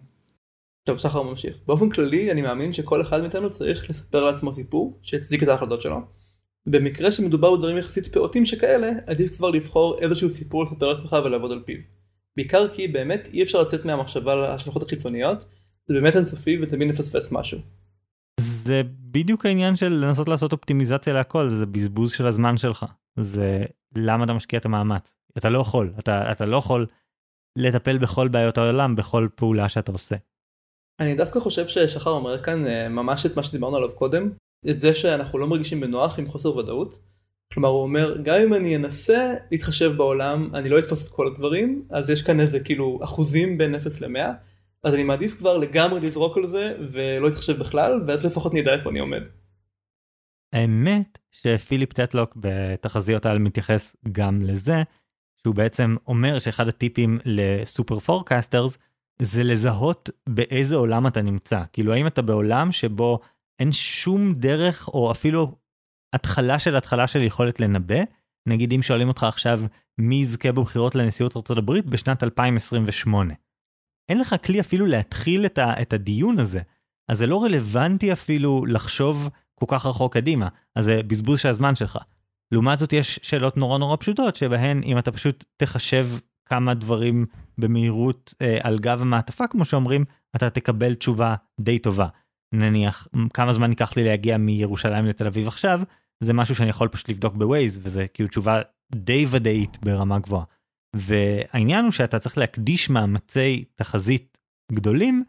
טוב, 0.84 0.98
שחר 0.98 1.22
ממשיך. 1.22 1.60
באופן 1.66 1.90
כללי, 1.90 2.32
אני 2.32 2.42
מאמין 2.42 2.74
שכל 2.74 3.02
אחד 3.02 3.22
מאיתנו 3.22 3.50
צריך 3.50 3.90
לספר 3.90 4.24
לעצמו 4.24 4.54
סיפור 4.54 5.00
שיצדיק 5.02 5.44
את 5.44 5.48
ההחלטות 5.48 5.82
שלו. 5.82 6.02
במקרה 6.66 7.12
שמדובר 7.12 7.56
בדברים 7.56 7.78
יחסית 7.78 8.08
פעוטים 8.08 8.46
שכאלה, 8.46 8.92
עדיף 9.08 9.38
כבר 9.38 9.50
לבחור 9.50 10.00
איזשהו 10.00 10.32
סיפור 10.32 10.64
לספר 10.64 10.90
לעצמך 10.90 11.16
ולעבוד 11.26 11.52
על 11.52 11.64
פיו. 11.66 11.80
בעיקר 12.40 12.68
כי 12.74 12.88
באמת 12.88 13.30
אי 13.34 13.44
אפשר 13.44 13.62
לצאת 13.62 13.86
מהמחשבה 13.86 14.34
על 14.34 14.44
ההשלכות 14.44 14.84
החיצוניות, 14.84 15.46
זה 15.86 15.94
באמת 15.94 16.16
אינסופי 16.16 16.58
ותמיד 16.62 16.88
נפספס 16.88 17.32
משהו. 17.32 17.60
זה 18.40 18.82
בדיוק 19.00 19.46
העניין 19.46 19.76
של 19.76 19.88
לנסות 19.88 20.28
לעשות 20.28 20.52
אופטימיזציה 20.52 21.14
להכל, 21.14 21.50
זה 21.50 21.66
בזבוז 21.66 22.12
של 22.12 22.26
הזמן 22.26 22.58
שלך. 22.58 22.86
זה 23.20 23.66
למה 23.96 24.24
אתה 24.24 24.34
משקיע 24.34 24.60
את 24.60 24.66
המאמץ. 24.66 25.16
אתה 25.38 25.50
לא 25.50 25.60
יכול, 25.60 25.94
אתה, 26.00 26.32
אתה 26.32 26.46
לא 26.46 26.58
יכול 26.58 26.86
לטפל 27.58 27.98
בכל 27.98 28.28
בעיות 28.28 28.58
העולם 28.58 28.96
בכל 28.96 29.28
פעולה 29.36 29.70
שאתה 29.70 29.92
עושה. 29.92 30.16
אני 31.00 31.16
דווקא 31.16 31.40
חושב 31.40 31.68
ששחר 31.68 32.12
אומר 32.12 32.44
כאן 32.44 32.68
אה, 32.68 32.90
ממש 32.90 33.26
את 33.26 33.36
מה 33.36 33.44
שדיברנו 33.44 33.78
עליו 33.78 33.96
קודם, 33.96 34.32
את 34.70 34.80
זה 34.80 34.96
שאנחנו 34.96 35.40
לא 35.40 35.48
מרגישים 35.48 35.80
בנוח 35.80 36.20
עם 36.20 36.28
חוסר 36.28 36.58
ודאות. 36.58 37.00
כלומר 37.54 37.70
הוא 37.70 37.84
אומר 37.84 38.18
גם 38.24 38.36
אם 38.48 38.54
אני 38.54 38.76
אנסה 38.76 39.34
להתחשב 39.52 39.92
בעולם 39.98 40.56
אני 40.56 40.70
לא 40.70 40.80
אתפוס 40.80 41.08
את 41.08 41.12
כל 41.12 41.28
הדברים 41.28 41.84
אז 41.90 42.10
יש 42.10 42.22
כאן 42.22 42.40
איזה 42.40 42.60
כאילו 42.60 43.00
אחוזים 43.04 43.58
בין 43.58 43.76
0 43.76 44.02
ל-100 44.02 44.20
אז 44.84 44.94
אני 44.94 45.04
מעדיף 45.04 45.34
כבר 45.34 45.58
לגמרי 45.58 46.00
לזרוק 46.00 46.38
על 46.38 46.48
זה 46.48 46.78
ולא 46.92 47.28
להתחשב 47.28 47.60
בכלל 47.60 48.02
ואז 48.08 48.26
לפחות 48.26 48.54
נדע 48.54 48.74
איפה 48.74 48.90
אני 48.90 49.00
עומד. 49.00 49.22
האמת 50.54 51.18
שפיליפ 51.32 51.94
טטלוק 51.94 52.38
בתחזיות 52.38 53.26
העל 53.26 53.40
מתייחס 53.40 53.96
גם 54.12 54.42
לזה 54.42 54.84
שהוא 55.42 55.56
בעצם 55.56 55.96
אומר 56.08 56.40
שאחד 56.40 56.68
הטיפים 56.68 57.20
לסופר 57.26 58.00
פורקסטרס 58.00 58.78
זה 59.22 59.44
לזהות 59.44 60.10
באיזה 60.30 60.76
עולם 60.76 61.08
אתה 61.08 61.22
נמצא 61.22 61.62
כאילו 61.74 61.94
האם 61.94 62.08
אתה 62.08 62.22
בעולם 62.22 62.72
שבו 62.72 63.20
אין 63.60 63.72
שום 63.72 64.34
דרך 64.34 64.88
או 64.88 65.12
אפילו 65.12 65.56
התחלה 66.14 66.60
של 66.60 66.76
התחלה 66.76 67.08
של 67.08 67.24
יכולת 67.24 67.60
לנבא. 67.60 68.00
נגיד 68.48 68.74
אם 68.74 68.82
שואלים 68.82 69.08
אותך 69.08 69.24
עכשיו 69.24 69.62
מי 69.98 70.16
יזכה 70.16 70.52
בבחירות 70.52 70.96
לנשיאות 70.96 71.52
ארה"ב 71.52 71.72
בשנת 71.90 72.24
2028. 72.24 73.34
אין 74.10 74.20
לך 74.20 74.36
כלי 74.46 74.60
אפילו 74.60 74.86
להתחיל 74.86 75.46
את, 75.46 75.58
ה, 75.58 75.82
את 75.82 75.94
הדיון 75.94 76.40
הזה, 76.40 76.60
אז 77.10 77.18
זה 77.18 77.28
לא 77.28 77.44
רלוונטי 77.44 78.14
אפילו 78.14 78.66
לחשוב 78.66 79.30
כל 79.56 79.66
כך 79.68 79.86
רחוק 79.86 80.14
קדימה, 80.14 80.48
אז 80.76 80.86
זה 80.86 81.02
בזבוז 81.08 81.40
של 81.40 81.50
הזמן 81.50 81.76
שלך. 81.76 81.98
לעומת 82.52 82.80
זאת 82.80 82.94
יש 82.94 83.20
שאלות 83.24 83.58
נורא 83.58 83.78
נורא 83.78 83.98
פשוטות 84.00 84.36
שבהן 84.36 84.84
אם 84.84 84.98
אתה 84.98 85.12
פשוט 85.12 85.44
תחשב 85.58 86.08
כמה 86.46 86.74
דברים 86.74 87.26
במהירות 87.58 88.34
אה, 88.42 88.58
על 88.64 88.80
גב 88.80 89.02
המעטפה 89.02 89.48
כמו 89.48 89.66
שאומרים, 89.66 90.06
אתה 90.36 90.50
תקבל 90.50 90.94
תשובה 90.94 91.36
די 91.60 91.80
טובה. 91.80 92.08
נניח 92.54 93.08
כמה 93.34 93.54
זמן 93.54 93.70
ייקח 93.70 93.98
לי 93.98 94.04
להגיע 94.04 94.38
מירושלים 94.38 95.06
לתל 95.06 95.28
אביב 95.28 95.48
עכשיו 95.48 95.82
זה 96.24 96.34
משהו 96.34 96.56
שאני 96.56 96.70
יכול 96.70 96.88
פשוט 96.88 97.10
לבדוק 97.10 97.34
בווייז 97.34 97.80
וזה 97.84 98.08
כאילו 98.08 98.30
תשובה 98.30 98.62
די 98.96 99.26
ודאית 99.30 99.78
ברמה 99.84 100.20
גבוהה. 100.20 100.44
והעניין 100.96 101.84
הוא 101.84 101.92
שאתה 101.92 102.20
צריך 102.20 102.38
להקדיש 102.38 102.90
מאמצי 102.90 103.66
תחזית 103.76 104.38
גדולים 104.72 105.24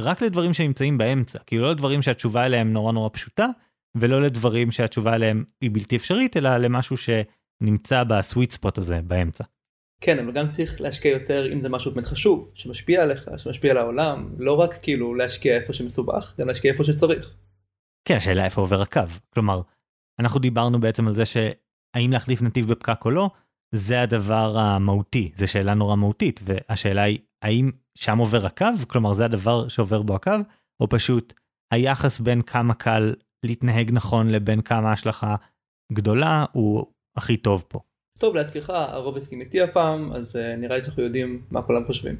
רק 0.00 0.22
לדברים 0.22 0.54
שנמצאים 0.54 0.98
באמצע, 0.98 1.38
כאילו 1.38 1.62
לא 1.62 1.70
לדברים 1.70 2.02
שהתשובה 2.02 2.46
אליהם 2.46 2.72
נורא 2.72 2.92
נורא 2.92 3.08
פשוטה, 3.12 3.46
ולא 3.96 4.22
לדברים 4.22 4.70
שהתשובה 4.70 5.14
אליהם 5.14 5.44
היא 5.60 5.70
בלתי 5.72 5.96
אפשרית, 5.96 6.36
אלא 6.36 6.56
למשהו 6.56 6.96
שנמצא 6.96 8.04
בסוויט 8.04 8.50
ספוט 8.50 8.78
הזה 8.78 9.00
באמצע. 9.02 9.44
כן, 10.00 10.18
אבל 10.18 10.32
גם 10.32 10.50
צריך 10.50 10.80
להשקיע 10.80 11.12
יותר 11.12 11.52
אם 11.52 11.60
זה 11.60 11.68
משהו 11.68 11.92
באמת 11.92 12.06
חשוב, 12.06 12.50
שמשפיע 12.54 13.02
עליך, 13.02 13.30
שמשפיע 13.36 13.70
על 13.70 13.76
העולם, 13.76 14.34
לא 14.38 14.60
רק 14.60 14.78
כאילו 14.82 15.14
להשקיע 15.14 15.56
איפה 15.56 15.72
שמסובך, 15.72 16.34
גם 16.38 16.48
להשקיע 16.48 16.72
איפה 16.72 16.84
שצריך. 16.84 17.34
כן, 18.04 18.16
השאלה 18.16 18.44
איפה 18.44 18.60
עובר 18.60 18.82
הקו. 18.82 19.00
כלומר, 19.34 19.62
אנחנו 20.20 20.40
דיברנו 20.40 20.80
בעצם 20.80 21.08
על 21.08 21.14
זה 21.14 21.26
שהאם 21.26 22.12
להחליף 22.12 22.42
נתיב 22.42 22.72
בפקק 22.72 23.04
או 23.04 23.10
לא, 23.10 23.30
זה 23.74 24.02
הדבר 24.02 24.58
המהותי, 24.58 25.32
זו 25.34 25.48
שאלה 25.48 25.74
נורא 25.74 25.96
מהותית, 25.96 26.40
והשאלה 26.44 27.02
היא 27.02 27.18
האם 27.42 27.70
שם 27.94 28.18
עובר 28.18 28.46
הקו, 28.46 28.66
כלומר 28.86 29.14
זה 29.14 29.24
הדבר 29.24 29.68
שעובר 29.68 30.02
בו 30.02 30.14
הקו, 30.14 30.32
או 30.80 30.88
פשוט 30.88 31.34
היחס 31.72 32.20
בין 32.20 32.42
כמה 32.42 32.74
קל 32.74 33.14
להתנהג 33.42 33.90
נכון 33.92 34.30
לבין 34.30 34.62
כמה 34.62 34.92
השלכה 34.92 35.36
גדולה 35.92 36.44
הוא 36.52 36.86
הכי 37.16 37.36
טוב 37.36 37.64
פה. 37.68 37.80
טוב 38.18 38.36
להזכירך 38.36 38.70
הרוב 38.70 39.16
הסכים 39.16 39.40
איתי 39.40 39.60
הפעם 39.60 40.12
אז 40.12 40.36
uh, 40.36 40.56
נראה 40.60 40.76
לי 40.76 40.84
שאנחנו 40.84 41.02
יודעים 41.02 41.42
מה 41.50 41.62
כולם 41.62 41.84
חושבים. 41.86 42.16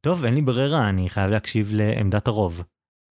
טוב 0.00 0.24
אין 0.24 0.34
לי 0.34 0.40
ברירה 0.40 0.88
אני 0.88 1.08
חייב 1.08 1.30
להקשיב 1.30 1.70
לעמדת 1.72 2.28
הרוב. 2.28 2.62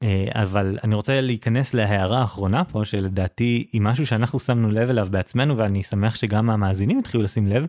Uh, 0.04 0.08
אבל 0.34 0.78
אני 0.84 0.96
רוצה 0.96 1.22
להיכנס 1.22 1.74
להערה 1.74 2.22
האחרונה 2.22 2.66
פה 2.66 2.86
שלדעתי 2.86 3.68
היא 3.74 3.82
משהו 3.82 4.08
שאנחנו 4.08 4.40
שמנו 4.40 4.72
לב 4.72 4.90
אליו 4.90 5.08
בעצמנו 5.12 5.58
ואני 5.58 5.84
שמח 5.84 6.16
שגם 6.16 6.50
המאזינים 6.50 7.00
התחילו 7.00 7.24
לשים 7.24 7.48
לב. 7.48 7.66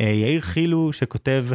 Uh, 0.00 0.02
יאיר 0.02 0.40
חילו 0.40 0.92
שכותב 0.92 1.46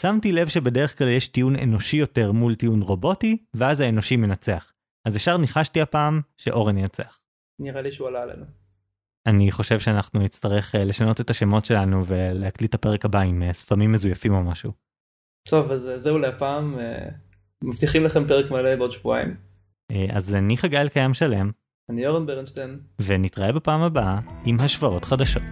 שמתי 0.00 0.32
לב 0.32 0.48
שבדרך 0.48 0.98
כלל 0.98 1.08
יש 1.08 1.28
טיעון 1.28 1.56
אנושי 1.56 1.96
יותר 1.96 2.32
מול 2.32 2.54
טיעון 2.54 2.82
רובוטי 2.82 3.44
ואז 3.54 3.80
האנושי 3.80 4.16
מנצח. 4.16 4.72
אז 5.04 5.16
ישר 5.16 5.36
ניחשתי 5.36 5.80
הפעם 5.80 6.20
שאורן 6.36 6.78
ינצח. 6.78 7.20
נראה 7.58 7.82
לי 7.82 7.92
שהוא 7.92 8.08
עלה 8.08 8.22
עלינו. 8.22 8.61
אני 9.26 9.52
חושב 9.52 9.80
שאנחנו 9.80 10.20
נצטרך 10.20 10.74
אה, 10.74 10.84
לשנות 10.84 11.20
את 11.20 11.30
השמות 11.30 11.64
שלנו 11.64 12.06
ולהקליט 12.06 12.70
את 12.70 12.74
הפרק 12.74 13.04
הבא 13.04 13.20
עם 13.20 13.42
אה, 13.42 13.52
ספמים 13.52 13.92
מזויפים 13.92 14.34
או 14.34 14.42
משהו. 14.42 14.72
טוב 15.48 15.70
אז 15.70 15.88
אה, 15.88 15.98
זהו 15.98 16.18
להפעם 16.18 16.78
מבטיחים 17.64 18.04
לכם 18.04 18.26
פרק 18.26 18.50
מלא 18.50 18.76
בעוד 18.76 18.92
שבועיים. 18.92 19.36
אז 20.12 20.34
אני 20.34 20.56
חגי 20.56 20.78
אלקיים 20.78 21.14
שלם. 21.14 21.50
אני 21.90 22.06
אורן 22.06 22.26
ברנשטיין. 22.26 22.80
ונתראה 23.00 23.52
בפעם 23.52 23.80
הבאה 23.80 24.18
עם 24.44 24.56
השוואות 24.60 25.04
חדשות. 25.04 25.42